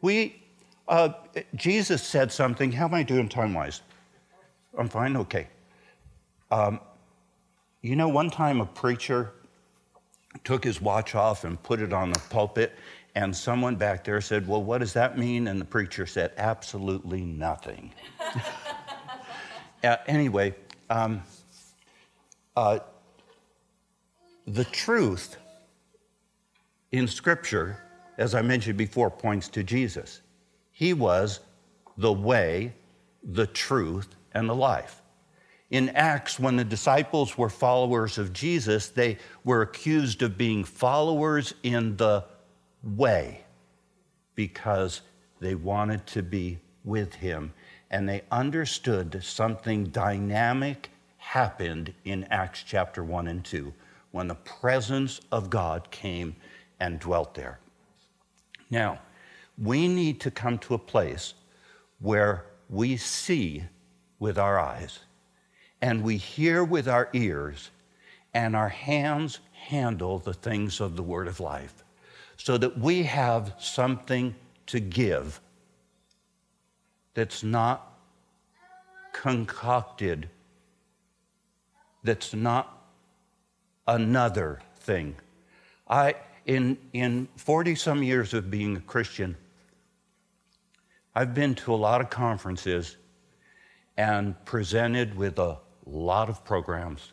We, 0.00 0.42
uh, 0.88 1.10
Jesus 1.54 2.02
said 2.02 2.30
something. 2.30 2.72
How 2.72 2.86
am 2.86 2.94
I 2.94 3.02
doing 3.02 3.28
time 3.28 3.54
wise? 3.54 3.82
I'm 4.76 4.88
fine? 4.88 5.16
Okay. 5.16 5.48
Um, 6.50 6.80
you 7.82 7.96
know, 7.96 8.08
one 8.08 8.30
time 8.30 8.60
a 8.60 8.66
preacher 8.66 9.32
took 10.44 10.64
his 10.64 10.80
watch 10.80 11.14
off 11.14 11.44
and 11.44 11.62
put 11.62 11.80
it 11.80 11.92
on 11.92 12.12
the 12.12 12.20
pulpit. 12.30 12.72
And 13.14 13.36
someone 13.36 13.76
back 13.76 14.04
there 14.04 14.20
said, 14.20 14.48
Well, 14.48 14.62
what 14.62 14.78
does 14.78 14.94
that 14.94 15.18
mean? 15.18 15.48
And 15.48 15.60
the 15.60 15.64
preacher 15.64 16.06
said, 16.06 16.32
Absolutely 16.36 17.22
nothing. 17.22 17.92
uh, 19.84 19.96
anyway, 20.06 20.54
um, 20.88 21.22
uh, 22.56 22.78
the 24.46 24.64
truth 24.64 25.36
in 26.90 27.06
Scripture, 27.08 27.78
as 28.18 28.34
I 28.34 28.42
mentioned 28.42 28.76
before, 28.76 29.10
points 29.10 29.48
to 29.48 29.62
Jesus. 29.62 30.20
He 30.72 30.92
was 30.92 31.40
the 31.96 32.12
way, 32.12 32.74
the 33.22 33.46
truth, 33.46 34.08
and 34.32 34.48
the 34.48 34.54
life. 34.54 35.02
In 35.70 35.88
Acts, 35.90 36.38
when 36.38 36.56
the 36.56 36.64
disciples 36.64 37.38
were 37.38 37.48
followers 37.48 38.18
of 38.18 38.32
Jesus, 38.32 38.88
they 38.88 39.16
were 39.44 39.62
accused 39.62 40.22
of 40.22 40.36
being 40.36 40.64
followers 40.64 41.54
in 41.62 41.96
the 41.96 42.24
way 42.82 43.44
because 44.34 45.00
they 45.40 45.54
wanted 45.54 46.06
to 46.08 46.22
be 46.22 46.58
with 46.84 47.14
him 47.14 47.54
and 47.90 48.08
they 48.08 48.22
understood 48.30 49.22
something 49.22 49.84
dynamic 49.84 50.90
happened 51.18 51.94
in 52.04 52.24
Acts 52.24 52.64
chapter 52.66 53.04
1 53.04 53.28
and 53.28 53.44
2 53.44 53.72
when 54.12 54.28
the 54.28 54.34
presence 54.34 55.20
of 55.32 55.50
God 55.50 55.90
came 55.90 56.36
and 56.78 57.00
dwelt 57.00 57.34
there. 57.34 57.58
Now, 58.70 59.00
we 59.58 59.88
need 59.88 60.20
to 60.20 60.30
come 60.30 60.58
to 60.58 60.74
a 60.74 60.78
place 60.78 61.34
where 62.00 62.46
we 62.68 62.96
see 62.96 63.64
with 64.18 64.38
our 64.38 64.58
eyes 64.58 65.00
and 65.82 66.04
we 66.04 66.16
hear 66.16 66.62
with 66.62 66.86
our 66.86 67.08
ears, 67.12 67.70
and 68.32 68.54
our 68.54 68.68
hands 68.68 69.40
handle 69.52 70.20
the 70.20 70.32
things 70.32 70.80
of 70.80 70.96
the 70.96 71.02
word 71.02 71.26
of 71.26 71.40
life, 71.40 71.82
so 72.36 72.56
that 72.56 72.78
we 72.78 73.02
have 73.02 73.52
something 73.58 74.34
to 74.66 74.78
give 74.78 75.40
that's 77.14 77.42
not 77.42 77.98
concocted, 79.12 80.28
that's 82.04 82.32
not 82.32 82.81
another 83.86 84.60
thing. 84.76 85.16
I, 85.88 86.14
in, 86.46 86.78
in 86.92 87.28
40 87.36 87.74
some 87.74 88.02
years 88.02 88.34
of 88.34 88.50
being 88.50 88.76
a 88.76 88.80
Christian, 88.80 89.36
I've 91.14 91.34
been 91.34 91.54
to 91.56 91.74
a 91.74 91.76
lot 91.76 92.00
of 92.00 92.10
conferences 92.10 92.96
and 93.96 94.42
presented 94.44 95.14
with 95.16 95.38
a 95.38 95.58
lot 95.86 96.28
of 96.28 96.44
programs. 96.44 97.12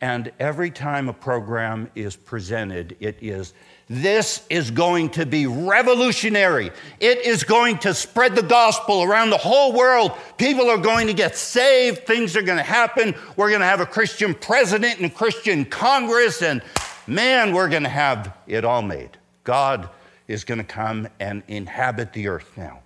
And 0.00 0.32
every 0.40 0.70
time 0.70 1.08
a 1.08 1.12
program 1.12 1.90
is 1.94 2.16
presented, 2.16 2.96
it 3.00 3.18
is 3.20 3.52
this 3.92 4.46
is 4.48 4.70
going 4.70 5.10
to 5.10 5.26
be 5.26 5.48
revolutionary. 5.48 6.70
It 7.00 7.26
is 7.26 7.42
going 7.42 7.78
to 7.78 7.92
spread 7.92 8.36
the 8.36 8.42
gospel 8.42 9.02
around 9.02 9.30
the 9.30 9.36
whole 9.36 9.72
world. 9.72 10.12
People 10.38 10.70
are 10.70 10.78
going 10.78 11.08
to 11.08 11.12
get 11.12 11.36
saved. 11.36 12.06
Things 12.06 12.36
are 12.36 12.42
going 12.42 12.58
to 12.58 12.62
happen. 12.62 13.16
We're 13.34 13.48
going 13.48 13.62
to 13.62 13.66
have 13.66 13.80
a 13.80 13.86
Christian 13.86 14.32
president 14.32 14.98
and 14.98 15.06
a 15.06 15.10
Christian 15.14 15.64
Congress. 15.64 16.40
And 16.40 16.62
man, 17.08 17.52
we're 17.52 17.68
going 17.68 17.82
to 17.82 17.88
have 17.88 18.38
it 18.46 18.64
all 18.64 18.80
made. 18.80 19.18
God 19.42 19.88
is 20.28 20.44
going 20.44 20.58
to 20.58 20.64
come 20.64 21.08
and 21.18 21.42
inhabit 21.48 22.12
the 22.12 22.28
earth 22.28 22.56
now. 22.56 22.82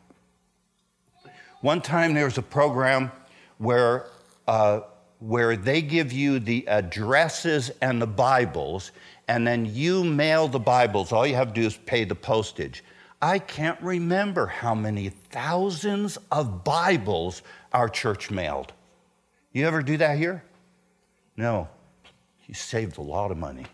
One 1.60 1.82
time 1.82 2.14
there 2.14 2.24
was 2.24 2.38
a 2.38 2.42
program 2.42 3.12
where 3.58 4.06
uh, 4.48 4.80
where 5.26 5.56
they 5.56 5.80
give 5.80 6.12
you 6.12 6.38
the 6.38 6.68
addresses 6.68 7.70
and 7.80 8.00
the 8.00 8.06
Bibles, 8.06 8.92
and 9.28 9.46
then 9.46 9.66
you 9.66 10.04
mail 10.04 10.48
the 10.48 10.58
Bibles. 10.58 11.12
All 11.12 11.26
you 11.26 11.34
have 11.34 11.48
to 11.48 11.60
do 11.60 11.66
is 11.66 11.76
pay 11.76 12.04
the 12.04 12.14
postage. 12.14 12.84
I 13.22 13.38
can't 13.38 13.80
remember 13.80 14.46
how 14.46 14.74
many 14.74 15.08
thousands 15.08 16.18
of 16.30 16.62
Bibles 16.64 17.42
our 17.72 17.88
church 17.88 18.30
mailed. 18.30 18.72
You 19.52 19.66
ever 19.66 19.82
do 19.82 19.96
that 19.96 20.18
here? 20.18 20.44
No. 21.36 21.68
You 22.46 22.54
saved 22.54 22.98
a 22.98 23.02
lot 23.02 23.30
of 23.30 23.38
money. 23.38 23.66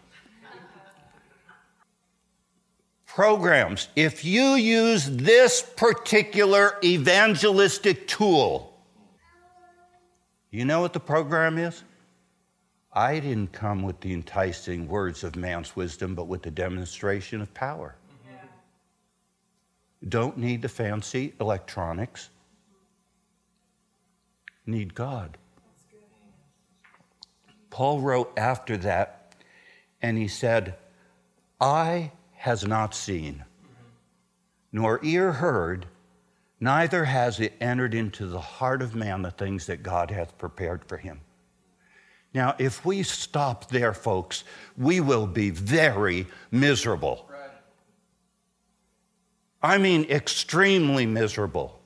Programs. 3.06 3.88
If 3.96 4.24
you 4.24 4.54
use 4.54 5.10
this 5.10 5.62
particular 5.62 6.78
evangelistic 6.84 8.06
tool, 8.06 8.78
you 10.52 10.64
know 10.64 10.80
what 10.80 10.92
the 10.92 11.00
program 11.00 11.58
is? 11.58 11.82
I 12.92 13.20
didn't 13.20 13.52
come 13.52 13.82
with 13.82 14.00
the 14.00 14.12
enticing 14.12 14.88
words 14.88 15.22
of 15.22 15.36
man's 15.36 15.76
wisdom, 15.76 16.14
but 16.14 16.26
with 16.26 16.42
the 16.42 16.50
demonstration 16.50 17.40
of 17.40 17.54
power. 17.54 17.94
Don't 20.08 20.38
need 20.38 20.62
the 20.62 20.68
fancy 20.68 21.34
electronics. 21.40 22.30
Need 24.66 24.94
God. 24.94 25.36
Paul 27.68 28.00
wrote 28.00 28.32
after 28.36 28.76
that, 28.78 29.34
and 30.02 30.18
he 30.18 30.26
said, 30.26 30.74
Eye 31.60 32.12
has 32.32 32.66
not 32.66 32.94
seen, 32.94 33.44
nor 34.72 34.98
ear 35.04 35.32
heard 35.32 35.86
neither 36.58 37.04
has 37.04 37.38
it 37.38 37.54
entered 37.60 37.94
into 37.94 38.26
the 38.26 38.40
heart 38.40 38.82
of 38.82 38.94
man 38.94 39.22
the 39.22 39.30
things 39.30 39.66
that 39.66 39.82
God 39.82 40.10
hath 40.10 40.36
prepared 40.38 40.84
for 40.84 40.96
him. 40.96 41.20
Now, 42.32 42.54
if 42.58 42.84
we 42.84 43.02
stop 43.02 43.68
there, 43.70 43.92
folks, 43.92 44.44
we 44.76 45.00
will 45.00 45.26
be 45.26 45.50
very 45.50 46.26
miserable. 46.50 47.28
I 49.62 49.78
mean, 49.78 50.04
extremely 50.08 51.06
miserable. 51.06 51.80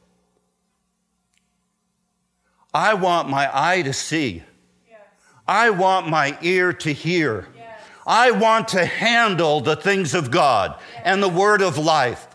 I 2.72 2.94
want 2.94 3.28
my 3.28 3.48
eye 3.52 3.83
to 3.83 3.92
see. 3.92 4.42
Yes. 4.88 5.00
I 5.48 5.70
want 5.70 6.09
my 6.09 6.38
ear 6.42 6.72
to 6.72 6.92
hear. 6.92 7.48
Yes. 7.57 7.80
I 8.07 8.30
want 8.30 8.68
to 8.68 8.85
handle 8.85 9.61
the 9.61 9.76
things 9.76 10.14
of 10.14 10.30
God 10.30 10.76
yes. 10.92 11.02
and 11.04 11.22
the 11.22 11.28
word 11.28 11.62
of 11.62 11.78
life. 11.78 12.28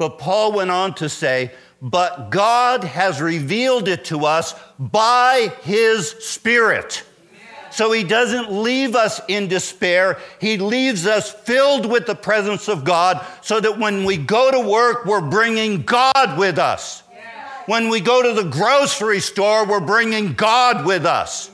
But 0.00 0.16
Paul 0.16 0.52
went 0.52 0.70
on 0.70 0.94
to 0.94 1.10
say, 1.10 1.52
but 1.82 2.30
God 2.30 2.84
has 2.84 3.20
revealed 3.20 3.88
it 3.88 4.06
to 4.06 4.26
us 4.26 4.54
by 4.78 5.52
his 5.62 6.10
Spirit. 6.10 7.04
So 7.70 7.92
he 7.92 8.02
doesn't 8.02 8.50
leave 8.50 8.96
us 8.96 9.20
in 9.28 9.46
despair. 9.46 10.18
He 10.40 10.58
leaves 10.58 11.06
us 11.06 11.32
filled 11.32 11.86
with 11.86 12.06
the 12.06 12.16
presence 12.16 12.68
of 12.68 12.84
God 12.84 13.24
so 13.42 13.60
that 13.60 13.78
when 13.78 14.04
we 14.04 14.16
go 14.16 14.50
to 14.50 14.60
work, 14.60 15.06
we're 15.06 15.20
bringing 15.20 15.82
God 15.82 16.36
with 16.36 16.58
us. 16.58 17.04
When 17.66 17.88
we 17.88 18.00
go 18.00 18.22
to 18.22 18.42
the 18.42 18.48
grocery 18.48 19.20
store, 19.20 19.64
we're 19.64 19.78
bringing 19.78 20.32
God 20.32 20.84
with 20.84 21.06
us. 21.06 21.50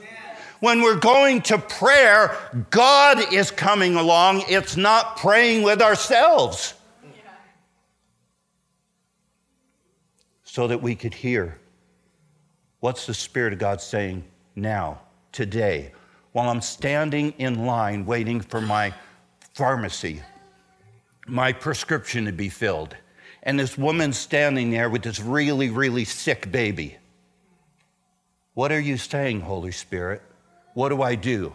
When 0.61 0.81
we're 0.81 0.99
going 0.99 1.43
to 1.43 1.59
prayer, 1.59 2.35
God 2.71 3.33
is 3.35 3.51
coming 3.51 3.97
along. 3.97 4.45
It's 4.49 4.77
not 4.77 5.19
praying 5.19 5.63
with 5.63 5.83
ourselves. 5.83 6.73
So 10.57 10.67
that 10.69 10.81
we 10.81 10.95
could 10.95 11.13
hear 11.13 11.59
what's 12.81 13.05
the 13.05 13.13
Spirit 13.13 13.53
of 13.53 13.59
God 13.59 13.79
saying 13.79 14.25
now, 14.55 15.03
today, 15.31 15.93
while 16.33 16.49
I'm 16.49 16.63
standing 16.63 17.35
in 17.37 17.67
line 17.67 18.07
waiting 18.07 18.41
for 18.41 18.63
my 18.63 18.95
pharmacy, 19.53 20.23
my 21.27 21.53
prescription 21.53 22.25
to 22.25 22.33
be 22.33 22.49
filled 22.49 22.97
and 23.43 23.61
this 23.61 23.77
woman 23.77 24.15
standing 24.15 24.71
there 24.71 24.89
with 24.89 25.03
this 25.03 25.21
really, 25.21 25.69
really 25.69 26.07
sick 26.07 26.51
baby. 26.51 26.97
What 28.55 28.73
are 28.73 28.81
you 28.81 28.97
saying, 28.97 29.43
Holy 29.43 29.73
Spirit? 29.73 30.23
What 30.73 30.89
do 30.89 31.03
I 31.03 31.17
do? 31.17 31.53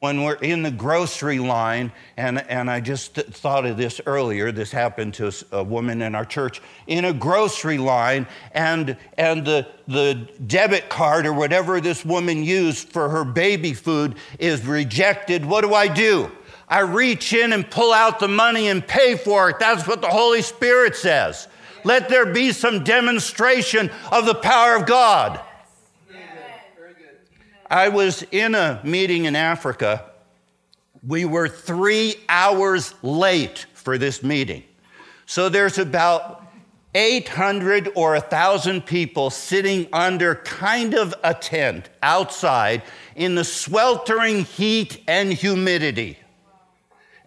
When 0.00 0.22
we're 0.22 0.34
in 0.34 0.62
the 0.62 0.70
grocery 0.70 1.40
line, 1.40 1.90
and, 2.16 2.38
and 2.48 2.70
I 2.70 2.78
just 2.78 3.14
thought 3.14 3.66
of 3.66 3.76
this 3.76 4.00
earlier, 4.06 4.52
this 4.52 4.70
happened 4.70 5.14
to 5.14 5.32
a 5.50 5.64
woman 5.64 6.02
in 6.02 6.14
our 6.14 6.24
church, 6.24 6.62
in 6.86 7.04
a 7.04 7.12
grocery 7.12 7.78
line, 7.78 8.28
and, 8.52 8.96
and 9.16 9.44
the, 9.44 9.66
the 9.88 10.28
debit 10.46 10.88
card 10.88 11.26
or 11.26 11.32
whatever 11.32 11.80
this 11.80 12.04
woman 12.04 12.44
used 12.44 12.90
for 12.90 13.08
her 13.08 13.24
baby 13.24 13.74
food 13.74 14.14
is 14.38 14.64
rejected, 14.64 15.44
what 15.44 15.62
do 15.62 15.74
I 15.74 15.88
do? 15.88 16.30
I 16.68 16.80
reach 16.80 17.32
in 17.32 17.52
and 17.52 17.68
pull 17.68 17.92
out 17.92 18.20
the 18.20 18.28
money 18.28 18.68
and 18.68 18.86
pay 18.86 19.16
for 19.16 19.50
it. 19.50 19.58
That's 19.58 19.88
what 19.88 20.00
the 20.00 20.10
Holy 20.10 20.42
Spirit 20.42 20.94
says. 20.94 21.48
Let 21.82 22.08
there 22.08 22.26
be 22.26 22.52
some 22.52 22.84
demonstration 22.84 23.90
of 24.12 24.26
the 24.26 24.34
power 24.34 24.76
of 24.76 24.86
God. 24.86 25.40
I 27.70 27.88
was 27.88 28.24
in 28.30 28.54
a 28.54 28.80
meeting 28.82 29.26
in 29.26 29.36
Africa. 29.36 30.04
We 31.06 31.24
were 31.24 31.48
three 31.48 32.16
hours 32.28 32.94
late 33.02 33.66
for 33.74 33.98
this 33.98 34.22
meeting. 34.22 34.64
So 35.26 35.48
there's 35.50 35.78
about 35.78 36.42
800 36.94 37.90
or 37.94 38.12
1,000 38.12 38.86
people 38.86 39.28
sitting 39.28 39.86
under 39.92 40.36
kind 40.36 40.94
of 40.94 41.14
a 41.22 41.34
tent 41.34 41.90
outside 42.02 42.82
in 43.14 43.34
the 43.34 43.44
sweltering 43.44 44.44
heat 44.44 45.02
and 45.06 45.30
humidity. 45.30 46.18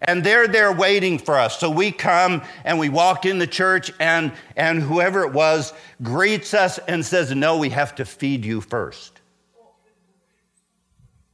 And 0.02 0.24
they're 0.24 0.48
there 0.48 0.72
waiting 0.72 1.20
for 1.20 1.38
us. 1.38 1.60
So 1.60 1.70
we 1.70 1.92
come 1.92 2.42
and 2.66 2.80
we 2.80 2.90
walk 2.90 3.28
in 3.28 3.38
the 3.38 3.46
church, 3.46 3.92
and, 4.00 4.32
and 4.56 4.82
whoever 4.82 5.24
it 5.24 5.32
was 5.32 5.74
greets 6.02 6.56
us 6.56 6.80
and 6.80 7.06
says, 7.06 7.36
No, 7.36 7.58
we 7.58 7.70
have 7.70 7.94
to 7.96 8.06
feed 8.06 8.44
you 8.44 8.62
first. 8.62 9.11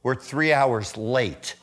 We're 0.08 0.14
three 0.14 0.54
hours 0.54 0.96
late. 0.96 1.54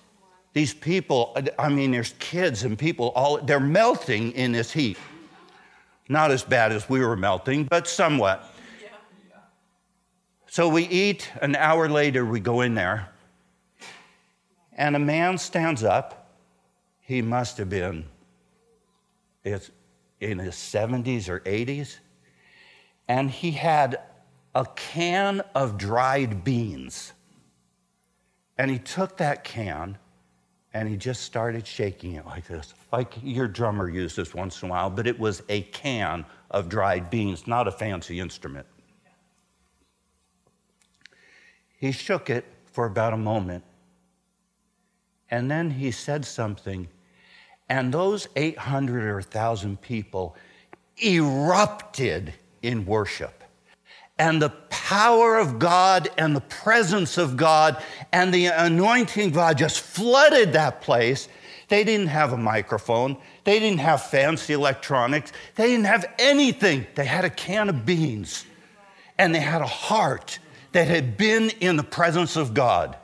These 0.54 0.76
people, 0.76 1.36
I 1.58 1.68
mean, 1.68 1.90
there's 1.90 2.14
kids 2.20 2.62
and 2.62 2.78
people, 2.78 3.12
all 3.16 3.42
they're 3.42 3.60
melting 3.60 4.34
in 4.34 4.52
this 4.52 4.72
heat. 4.72 5.00
Not 6.10 6.30
as 6.30 6.44
bad 6.44 6.72
as 6.72 6.88
we 6.88 7.00
were 7.00 7.16
melting, 7.16 7.64
but 7.64 7.88
somewhat. 7.88 8.48
So 10.46 10.70
we 10.70 10.84
eat, 10.84 11.32
an 11.42 11.56
hour 11.56 11.90
later, 11.90 12.24
we 12.24 12.40
go 12.40 12.62
in 12.62 12.76
there, 12.76 13.10
and 14.74 14.96
a 14.96 15.00
man 15.00 15.40
stands 15.40 15.84
up 15.84 16.38
he 17.02 17.24
must 17.24 17.58
have 17.58 17.70
been 17.70 18.06
in 19.44 20.38
his 20.38 20.54
70s 20.54 21.30
or 21.30 21.40
80s. 21.40 21.98
And 23.08 23.32
he 23.32 23.50
had 23.50 24.02
a 24.54 24.68
can 24.76 25.42
of 25.56 25.80
dried 25.80 26.44
beans. 26.44 27.12
And 28.58 28.72
he 28.72 28.80
took 28.80 29.18
that 29.18 29.44
can 29.44 29.98
and 30.74 30.90
he 30.90 30.98
just 30.98 31.24
started 31.24 31.66
shaking 31.66 32.14
it 32.14 32.26
like 32.26 32.48
this, 32.48 32.74
like 32.92 33.14
your 33.24 33.48
drummer 33.48 33.90
uses 33.90 34.34
once 34.34 34.62
in 34.62 34.70
a 34.70 34.72
while, 34.72 34.90
but 34.90 35.08
it 35.08 35.18
was 35.18 35.42
a 35.48 35.62
can 35.62 36.26
of 36.52 36.68
dried 36.68 37.10
beans, 37.10 37.48
not 37.48 37.68
a 37.68 37.72
fancy 37.72 38.20
instrument. 38.20 38.66
He 41.78 41.92
shook 41.92 42.30
it 42.30 42.46
for 42.66 42.86
about 42.86 43.14
a 43.14 43.18
moment, 43.18 43.64
and 45.32 45.50
then 45.50 45.70
he 45.70 45.92
said 45.92 46.26
something 46.26 46.88
and 47.70 47.94
those 47.94 48.28
800 48.36 49.06
or 49.06 49.16
1,000 49.16 49.82
people 49.82 50.36
erupted 51.04 52.34
in 52.62 52.86
worship. 52.86 53.44
And 54.18 54.42
the 54.42 54.50
power 54.86 55.40
of 55.40 55.58
God 55.58 56.10
and 56.16 56.36
the 56.36 56.42
presence 56.42 57.18
of 57.18 57.36
God 57.36 57.82
and 58.12 58.32
the 58.32 58.46
anointing 58.46 59.30
of 59.30 59.34
God 59.34 59.58
just 59.58 59.80
flooded 59.80 60.54
that 60.54 60.82
place. 60.82 61.28
They 61.70 61.84
didn't 61.84 62.10
have 62.10 62.34
a 62.34 62.38
microphone. 62.38 63.18
They 63.46 63.60
didn't 63.60 63.80
have 63.80 64.04
fancy 64.04 64.54
electronics. 64.54 65.32
They 65.56 65.70
didn't 65.70 65.88
have 65.88 66.06
anything. 66.20 66.86
They 66.94 67.06
had 67.06 67.26
a 67.26 67.32
can 67.32 67.68
of 67.70 67.84
beans 67.84 68.46
and 69.18 69.34
they 69.34 69.40
had 69.40 69.64
a 69.64 69.68
heart 69.68 70.38
that 70.74 70.88
had 70.88 71.18
been 71.18 71.50
in 71.62 71.78
the 71.78 71.84
presence 71.84 72.36
of 72.36 72.54
God. 72.54 72.96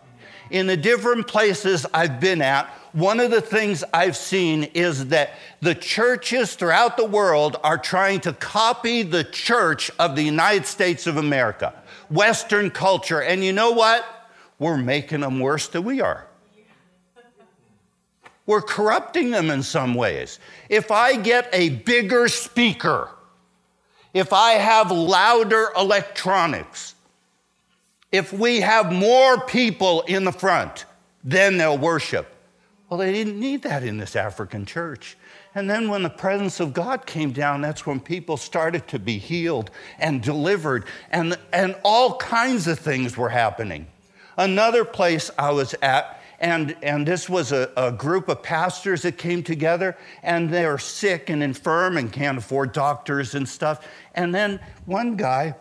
In 0.51 0.67
the 0.67 0.77
different 0.77 1.25
places 1.25 1.87
I've 1.95 2.19
been 2.19 2.43
at, 2.43 2.71
one 2.93 3.19
of 3.19 3.31
the 3.31 3.41
things 3.41 3.83
I've 3.93 4.17
seen 4.17 4.63
is 4.73 5.07
that 5.07 5.31
the 5.61 5.75
churches 5.75 6.55
throughout 6.55 6.97
the 6.97 7.05
world 7.05 7.57
are 7.63 7.77
trying 7.77 8.19
to 8.21 8.33
copy 8.33 9.03
the 9.03 9.23
church 9.23 9.89
of 9.97 10.15
the 10.15 10.23
United 10.23 10.65
States 10.65 11.07
of 11.07 11.17
America, 11.17 11.73
Western 12.09 12.69
culture. 12.69 13.21
And 13.21 13.43
you 13.43 13.53
know 13.53 13.71
what? 13.71 14.05
We're 14.59 14.77
making 14.77 15.21
them 15.21 15.39
worse 15.39 15.67
than 15.67 15.83
we 15.83 16.01
are. 16.01 16.27
We're 18.45 18.61
corrupting 18.61 19.31
them 19.31 19.49
in 19.49 19.63
some 19.63 19.95
ways. 19.95 20.39
If 20.67 20.91
I 20.91 21.15
get 21.15 21.47
a 21.53 21.69
bigger 21.69 22.27
speaker, 22.27 23.09
if 24.13 24.33
I 24.33 24.53
have 24.53 24.91
louder 24.91 25.69
electronics, 25.77 26.95
if 28.11 28.33
we 28.33 28.59
have 28.59 28.91
more 28.91 29.39
people 29.45 30.01
in 30.01 30.25
the 30.25 30.33
front, 30.33 30.85
then 31.23 31.57
they'll 31.57 31.77
worship. 31.77 32.27
Well, 32.91 32.97
they 32.97 33.13
didn't 33.13 33.39
need 33.39 33.61
that 33.61 33.83
in 33.83 33.95
this 33.95 34.17
African 34.17 34.65
church. 34.65 35.15
And 35.55 35.69
then 35.69 35.87
when 35.87 36.03
the 36.03 36.09
presence 36.09 36.59
of 36.59 36.73
God 36.73 37.05
came 37.05 37.31
down, 37.31 37.61
that's 37.61 37.85
when 37.85 38.01
people 38.01 38.35
started 38.35 38.85
to 38.89 38.99
be 38.99 39.17
healed 39.17 39.71
and 39.97 40.21
delivered, 40.21 40.83
and, 41.09 41.37
and 41.53 41.77
all 41.85 42.17
kinds 42.17 42.67
of 42.67 42.79
things 42.79 43.15
were 43.15 43.29
happening. 43.29 43.87
Another 44.35 44.83
place 44.83 45.31
I 45.37 45.51
was 45.51 45.73
at, 45.81 46.21
and, 46.41 46.75
and 46.83 47.07
this 47.07 47.29
was 47.29 47.53
a, 47.53 47.71
a 47.77 47.93
group 47.93 48.27
of 48.27 48.43
pastors 48.43 49.03
that 49.03 49.17
came 49.17 49.41
together, 49.41 49.95
and 50.21 50.49
they 50.49 50.65
were 50.65 50.77
sick 50.77 51.29
and 51.29 51.41
infirm 51.41 51.95
and 51.95 52.11
can't 52.11 52.39
afford 52.39 52.73
doctors 52.73 53.35
and 53.35 53.47
stuff. 53.47 53.87
And 54.15 54.35
then 54.35 54.59
one 54.83 55.15
guy 55.15 55.55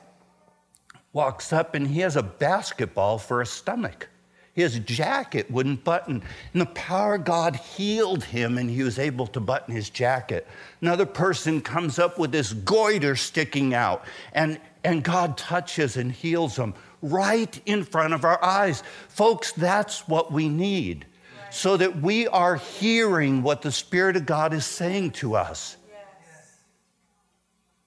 walks 1.12 1.53
up 1.53 1.77
and 1.77 1.87
he 1.87 2.01
has 2.01 2.16
a 2.16 2.25
basketball 2.25 3.19
for 3.19 3.40
a 3.40 3.47
stomach. 3.47 4.10
His 4.55 4.79
jacket 4.81 5.51
wouldn't 5.51 5.85
button. 5.85 6.22
And 6.53 6.61
the 6.61 6.66
power 6.66 7.14
of 7.14 7.24
God 7.24 7.57
healed 7.57 8.24
him 8.24 8.59
and 8.59 8.68
he 8.68 8.83
was 8.83 8.99
able 8.99 9.27
to 9.29 9.41
button 9.41 9.74
his 9.74 9.91
jacket. 9.91 10.47
Another 10.81 11.07
person 11.07 11.61
comes 11.61 11.99
up 11.99 12.18
with 12.18 12.33
this 12.33 12.53
goiter 12.53 13.16
sticking 13.16 13.74
out 13.74 14.05
and, 14.33 14.61
and 14.83 15.05
God 15.05 15.39
touches 15.39 15.97
and 15.97 16.11
heals 16.11 16.57
them 16.57 16.74
right 17.01 17.61
in 17.64 17.85
front 17.85 18.12
of 18.12 18.24
our 18.24 18.43
eyes. 18.43 18.83
Folks, 19.09 19.53
that's 19.53 20.09
what 20.09 20.33
we 20.33 20.49
need 20.49 21.07
so 21.51 21.77
that 21.77 22.01
we 22.01 22.29
are 22.29 22.57
hearing 22.57 23.43
what 23.43 23.62
the 23.62 23.72
Spirit 23.72 24.16
of 24.16 24.24
God 24.24 24.55
is 24.55 24.64
saying 24.64 25.11
to 25.12 25.35
us. 25.35 25.77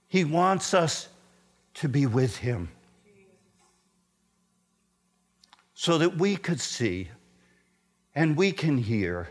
He 0.08 0.24
wants 0.26 0.74
us 0.74 1.08
to 1.76 1.90
be 1.90 2.06
with 2.06 2.38
Him 2.38 2.70
so 5.84 5.98
that 5.98 6.18
we 6.18 6.38
could 6.38 6.62
see 6.62 7.10
and 8.16 8.38
we 8.38 8.54
can 8.54 8.78
hear 8.78 9.28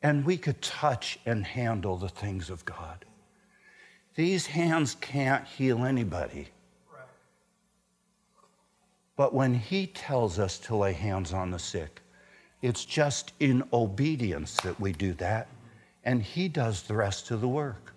and 0.00 0.24
we 0.24 0.36
could 0.36 0.62
touch 0.62 1.18
and 1.26 1.44
handle 1.44 1.96
the 1.96 2.08
things 2.08 2.48
of 2.48 2.64
God. 2.64 3.04
These 4.14 4.46
hands 4.46 4.94
can't 5.00 5.44
heal 5.44 5.84
anybody. 5.84 6.46
But 9.16 9.34
when 9.34 9.52
He 9.52 9.88
tells 9.88 10.38
us 10.38 10.60
to 10.60 10.76
lay 10.76 10.92
hands 10.92 11.32
on 11.32 11.50
the 11.50 11.58
sick, 11.58 12.02
it's 12.62 12.84
just 12.84 13.32
in 13.40 13.64
obedience 13.72 14.60
that 14.60 14.78
we 14.78 14.92
do 14.92 15.12
that, 15.14 15.48
and 16.04 16.22
He 16.22 16.46
does 16.46 16.82
the 16.82 16.94
rest 16.94 17.32
of 17.32 17.40
the 17.40 17.48
work. 17.48 17.92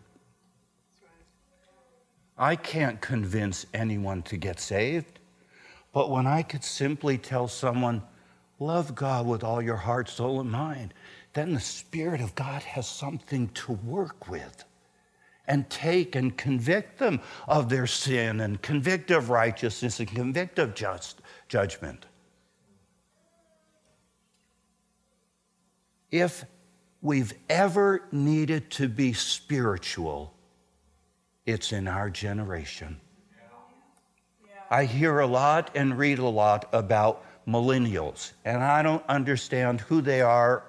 I 2.39 2.55
can't 2.55 2.99
convince 2.99 3.67
anyone 3.71 4.23
to 4.23 4.35
get 4.35 4.59
saved. 4.59 5.18
But 5.91 6.09
when 6.09 6.27
I 6.27 6.43
could 6.43 6.63
simply 6.63 7.17
tell 7.17 7.47
someone, 7.47 8.03
love 8.59 8.95
God 8.95 9.25
with 9.25 9.43
all 9.43 9.61
your 9.61 9.77
heart, 9.77 10.09
soul, 10.09 10.39
and 10.39 10.51
mind, 10.51 10.93
then 11.33 11.53
the 11.53 11.59
Spirit 11.59 12.21
of 12.21 12.35
God 12.35 12.61
has 12.63 12.87
something 12.87 13.49
to 13.49 13.73
work 13.73 14.29
with 14.29 14.63
and 15.47 15.67
take 15.69 16.15
and 16.15 16.37
convict 16.37 16.99
them 16.99 17.19
of 17.47 17.69
their 17.69 17.87
sin 17.87 18.39
and 18.39 18.61
convict 18.61 19.09
of 19.09 19.31
righteousness 19.31 19.99
and 19.99 20.07
convict 20.09 20.59
of 20.59 20.75
just 20.75 21.21
judgment. 21.47 22.05
If 26.11 26.45
we've 27.01 27.33
ever 27.49 28.03
needed 28.11 28.69
to 28.71 28.87
be 28.87 29.13
spiritual, 29.13 30.35
it's 31.45 31.71
in 31.71 31.87
our 31.87 32.09
generation. 32.11 33.01
I 34.69 34.85
hear 34.85 35.19
a 35.19 35.27
lot 35.27 35.71
and 35.75 35.97
read 35.97 36.19
a 36.19 36.27
lot 36.27 36.69
about 36.73 37.25
millennials, 37.47 38.33
and 38.45 38.61
I 38.63 38.83
don't 38.83 39.03
understand 39.07 39.81
who 39.81 40.01
they 40.01 40.21
are. 40.21 40.63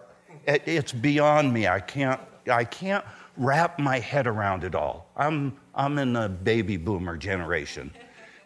It's 0.46 0.92
beyond 0.92 1.52
me. 1.52 1.68
I 1.68 1.80
can't, 1.80 2.20
I 2.50 2.64
can't 2.64 3.04
wrap 3.36 3.78
my 3.78 3.98
head 3.98 4.26
around 4.26 4.64
it 4.64 4.74
all. 4.74 5.10
I'm, 5.16 5.54
I'm 5.74 5.98
in 5.98 6.14
the 6.14 6.28
baby 6.28 6.78
boomer 6.78 7.18
generation. 7.18 7.92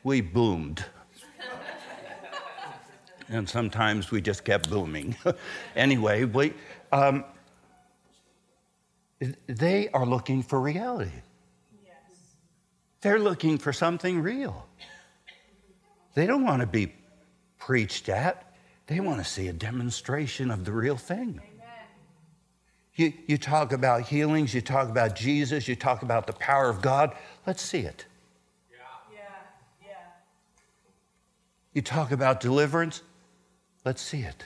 We 0.02 0.20
boomed. 0.20 0.84
and 3.28 3.48
sometimes 3.48 4.10
we 4.10 4.20
just 4.20 4.44
kept 4.44 4.68
booming. 4.68 5.16
anyway, 5.76 6.24
we, 6.24 6.52
um, 6.90 7.24
they 9.46 9.88
are 9.90 10.04
looking 10.04 10.42
for 10.42 10.60
reality. 10.60 11.10
Yes. 11.84 11.94
They're 13.00 13.20
looking 13.20 13.58
for 13.58 13.72
something 13.72 14.20
real. 14.20 14.66
They 16.14 16.26
don't 16.26 16.44
want 16.44 16.60
to 16.60 16.66
be 16.66 16.92
preached 17.58 18.08
at, 18.08 18.54
they 18.86 19.00
want 19.00 19.18
to 19.18 19.24
see 19.24 19.48
a 19.48 19.52
demonstration 19.52 20.50
of 20.50 20.64
the 20.64 20.72
real 20.72 20.96
thing. 20.96 21.40
You, 22.96 23.12
you 23.26 23.38
talk 23.38 23.72
about 23.72 24.02
healings, 24.02 24.54
you 24.54 24.60
talk 24.60 24.88
about 24.88 25.16
Jesus, 25.16 25.66
you 25.66 25.74
talk 25.74 26.02
about 26.02 26.26
the 26.28 26.32
power 26.32 26.68
of 26.68 26.80
God. 26.80 27.16
Let's 27.44 27.60
see 27.62 27.80
it. 27.80 28.06
Yeah. 28.70 28.76
Yeah. 29.12 29.18
Yeah. 29.82 29.96
You 31.72 31.82
talk 31.82 32.12
about 32.12 32.38
deliverance. 32.38 33.02
Let's 33.84 34.00
see 34.00 34.20
it. 34.20 34.44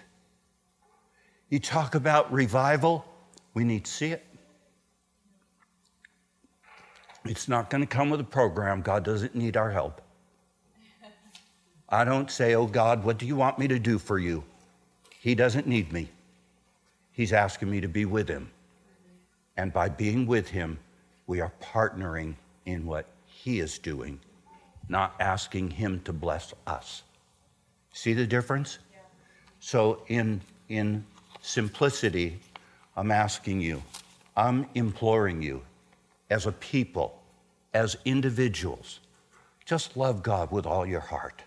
You 1.51 1.59
talk 1.61 1.95
about 1.95 2.33
revival. 2.33 3.05
We 3.53 3.64
need 3.64 3.85
to 3.85 3.91
see 3.91 4.12
it. 4.12 4.25
It's 7.25 7.49
not 7.49 7.69
going 7.69 7.83
to 7.83 7.87
come 7.87 8.09
with 8.09 8.21
a 8.21 8.25
program. 8.25 8.81
God 8.81 9.05
doesn't 9.05 9.35
need 9.35 9.59
our 9.59 9.71
help. 9.71 10.01
I 11.89 12.05
don't 12.05 12.30
say, 12.30 12.55
Oh 12.55 12.66
God, 12.66 13.05
what 13.05 13.18
do 13.18 13.26
you 13.26 13.36
want 13.36 13.59
me 13.59 13.68
to 13.68 13.78
do 13.78 13.99
for 13.99 14.18
you? 14.18 14.45
He 15.20 15.34
doesn't 15.34 15.66
need 15.66 15.93
me. 15.93 16.09
He's 17.12 17.32
asking 17.32 17.70
me 17.70 17.80
to 17.80 17.89
be 17.89 18.05
with 18.05 18.28
him. 18.28 18.51
And 19.57 19.72
by 19.72 19.89
being 19.89 20.26
with 20.26 20.49
him, 20.49 20.78
we 21.26 21.41
are 21.41 21.53
partnering 21.61 22.34
in 22.66 22.86
what 22.86 23.07
he 23.26 23.61
is 23.61 23.78
doing, 23.78 24.20
not 24.89 25.14
asking 25.18 25.70
him 25.70 26.01
to 26.05 26.12
bless 26.12 26.55
us. 26.66 27.03
See 27.93 28.12
the 28.12 28.26
difference? 28.26 28.78
Yeah. 28.93 29.01
So, 29.59 30.03
in, 30.07 30.41
in 30.68 31.05
simplicity, 31.41 32.39
I'm 32.97 33.11
asking 33.11 33.61
you, 33.61 33.82
I'm 34.36 34.66
imploring 34.74 35.43
you 35.43 35.62
as 36.30 36.47
a 36.47 36.53
people, 36.53 37.20
as 37.74 37.97
individuals, 38.05 39.01
just 39.64 39.97
love 39.97 40.22
God 40.22 40.51
with 40.51 40.66
all 40.66 40.86
your 40.86 41.01
heart. 41.01 41.43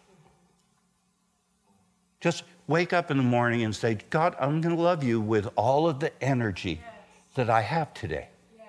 Just 2.22 2.43
wake 2.67 2.93
up 2.93 3.11
in 3.11 3.17
the 3.17 3.24
morning 3.24 3.63
and 3.63 3.76
say, 3.76 3.97
God, 4.09 4.36
I'm 4.39 4.61
going 4.61 4.76
to 4.76 4.82
love 4.82 5.03
you 5.03 5.19
with 5.19 5.49
all 5.55 5.88
of 5.88 5.99
the 5.99 6.11
energy 6.24 6.80
yes. 6.82 6.93
that 7.36 7.49
I 7.49 7.61
have 7.61 7.93
today. 7.93 8.30
Yes. 8.57 8.67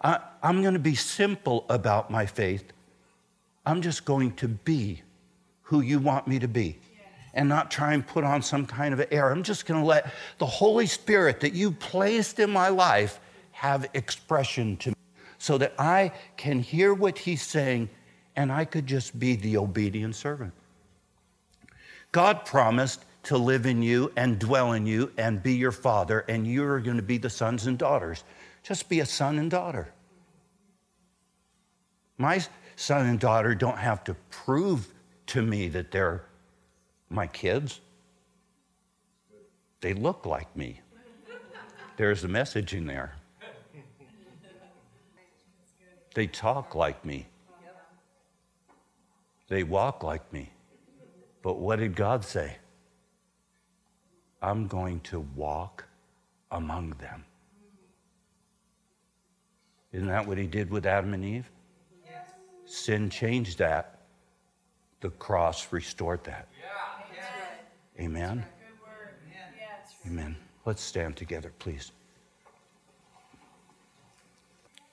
I, 0.00 0.20
I'm 0.42 0.62
going 0.62 0.74
to 0.74 0.80
be 0.80 0.94
simple 0.94 1.66
about 1.68 2.10
my 2.10 2.24
faith. 2.24 2.72
I'm 3.66 3.82
just 3.82 4.04
going 4.04 4.32
to 4.36 4.48
be 4.48 5.02
who 5.62 5.80
you 5.80 5.98
want 5.98 6.26
me 6.26 6.38
to 6.38 6.48
be 6.48 6.78
and 7.34 7.48
not 7.48 7.70
try 7.70 7.94
and 7.94 8.06
put 8.06 8.24
on 8.24 8.42
some 8.42 8.64
kind 8.64 8.94
of 8.94 9.04
air. 9.10 9.30
I'm 9.30 9.42
just 9.42 9.66
going 9.66 9.80
to 9.80 9.86
let 9.86 10.12
the 10.38 10.46
Holy 10.46 10.86
Spirit 10.86 11.40
that 11.40 11.52
you 11.52 11.72
placed 11.72 12.38
in 12.38 12.50
my 12.50 12.68
life 12.68 13.20
have 13.50 13.86
expression 13.94 14.76
to 14.78 14.90
me 14.90 14.96
so 15.38 15.58
that 15.58 15.74
I 15.78 16.12
can 16.36 16.60
hear 16.60 16.94
what 16.94 17.18
He's 17.18 17.42
saying 17.42 17.90
and 18.36 18.52
I 18.52 18.64
could 18.64 18.86
just 18.86 19.18
be 19.18 19.36
the 19.36 19.56
obedient 19.56 20.14
servant. 20.14 20.52
God 22.14 22.46
promised 22.46 23.04
to 23.24 23.36
live 23.36 23.66
in 23.66 23.82
you 23.82 24.12
and 24.16 24.38
dwell 24.38 24.74
in 24.74 24.86
you 24.86 25.10
and 25.18 25.42
be 25.42 25.54
your 25.54 25.72
father, 25.72 26.20
and 26.28 26.46
you're 26.46 26.78
going 26.78 26.96
to 26.96 27.02
be 27.02 27.18
the 27.18 27.28
sons 27.28 27.66
and 27.66 27.76
daughters. 27.76 28.22
Just 28.62 28.88
be 28.88 29.00
a 29.00 29.06
son 29.06 29.36
and 29.36 29.50
daughter. 29.50 29.92
My 32.16 32.40
son 32.76 33.06
and 33.06 33.18
daughter 33.18 33.56
don't 33.56 33.78
have 33.78 34.04
to 34.04 34.14
prove 34.30 34.94
to 35.26 35.42
me 35.42 35.66
that 35.70 35.90
they're 35.90 36.24
my 37.10 37.26
kids. 37.26 37.80
They 39.80 39.92
look 39.92 40.24
like 40.24 40.54
me. 40.56 40.82
There's 41.96 42.22
a 42.22 42.28
message 42.28 42.74
in 42.74 42.86
there. 42.86 43.16
They 46.14 46.28
talk 46.28 46.76
like 46.76 47.04
me. 47.04 47.26
They 49.48 49.64
walk 49.64 50.04
like 50.04 50.32
me. 50.32 50.53
But 51.44 51.58
what 51.58 51.78
did 51.78 51.94
God 51.94 52.24
say? 52.24 52.56
I'm 54.40 54.66
going 54.66 55.00
to 55.00 55.20
walk 55.36 55.84
among 56.50 56.94
them. 56.98 57.22
Isn't 59.92 60.08
that 60.08 60.26
what 60.26 60.38
he 60.38 60.46
did 60.46 60.70
with 60.70 60.86
Adam 60.86 61.12
and 61.12 61.22
Eve? 61.22 61.50
Yes. 62.02 62.28
Sin 62.64 63.10
changed 63.10 63.58
that. 63.58 64.00
The 65.00 65.10
cross 65.10 65.70
restored 65.70 66.24
that. 66.24 66.48
Yeah. 66.58 68.04
Amen. 68.04 68.46
Amen. 70.06 70.36
Let's 70.64 70.82
stand 70.82 71.14
together, 71.14 71.52
please. 71.58 71.92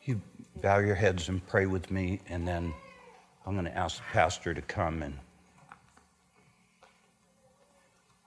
You 0.03 0.19
bow 0.61 0.79
your 0.79 0.95
heads 0.95 1.29
and 1.29 1.45
pray 1.47 1.65
with 1.65 1.89
me, 1.91 2.19
and 2.27 2.45
then 2.45 2.73
I'm 3.45 3.53
going 3.53 3.65
to 3.65 3.77
ask 3.77 3.97
the 3.97 4.03
pastor 4.11 4.53
to 4.53 4.61
come 4.61 5.01
and 5.01 5.17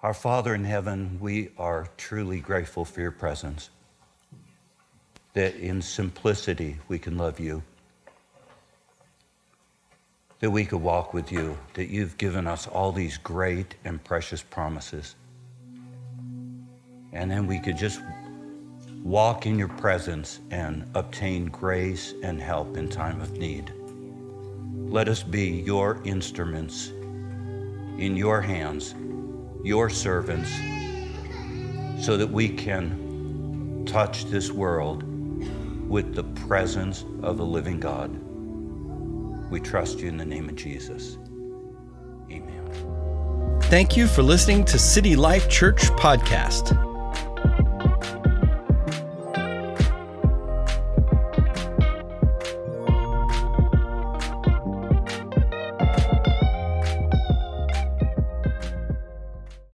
our 0.05 0.13
Father 0.13 0.55
in 0.55 0.65
heaven, 0.65 1.17
we 1.19 1.49
are 1.57 1.89
truly 1.97 2.39
grateful 2.39 2.85
for 2.85 3.01
your 3.01 3.11
presence. 3.11 3.71
That 5.33 5.55
in 5.57 5.81
simplicity 5.81 6.77
we 6.89 6.99
can 6.99 7.17
love 7.17 7.41
you. 7.41 7.63
That 10.41 10.51
we 10.51 10.67
could 10.67 10.83
walk 10.83 11.15
with 11.15 11.33
you. 11.33 11.57
That 11.73 11.87
you've 11.87 12.19
given 12.19 12.47
us 12.47 12.67
all 12.67 12.93
these 12.93 13.17
great 13.17 13.77
and 13.87 14.05
precious 14.05 14.43
promises. 14.43 15.15
And 17.15 17.31
then 17.31 17.47
we 17.47 17.59
could 17.59 17.79
just 17.79 18.03
walk 19.03 19.47
in 19.47 19.59
your 19.59 19.69
presence 19.69 20.39
and 20.51 20.87
obtain 20.95 21.47
grace 21.47 22.13
and 22.23 22.43
help 22.43 22.77
in 22.77 22.91
time 22.91 23.23
of 23.23 23.39
need. 23.39 23.73
Let 24.75 25.09
us 25.09 25.23
be 25.23 25.63
your 25.65 26.03
instruments 26.05 26.89
in 27.97 28.19
your 28.19 28.43
hands 28.43 28.95
your 29.65 29.89
servants 29.89 30.51
so 32.05 32.17
that 32.19 32.29
we 32.31 32.49
can 32.49 33.85
touch 33.87 34.27
this 34.27 34.53
world 34.53 35.03
with 35.89 36.15
the 36.15 36.25
presence 36.47 37.05
of 37.23 37.39
the 37.39 37.45
living 37.45 37.81
God. 37.81 38.11
We 39.51 39.61
trust 39.61 40.01
you 40.01 40.09
in 40.09 40.19
the 40.19 40.25
name 40.25 40.49
of 40.49 40.57
Jesus. 40.57 41.17
Amen. 42.31 43.61
Thank 43.63 43.97
you 43.97 44.07
for 44.07 44.23
listening 44.23 44.65
to 44.67 44.79
City 44.79 45.17
Life 45.17 45.49
Church 45.49 45.83
Podcast. 45.93 46.94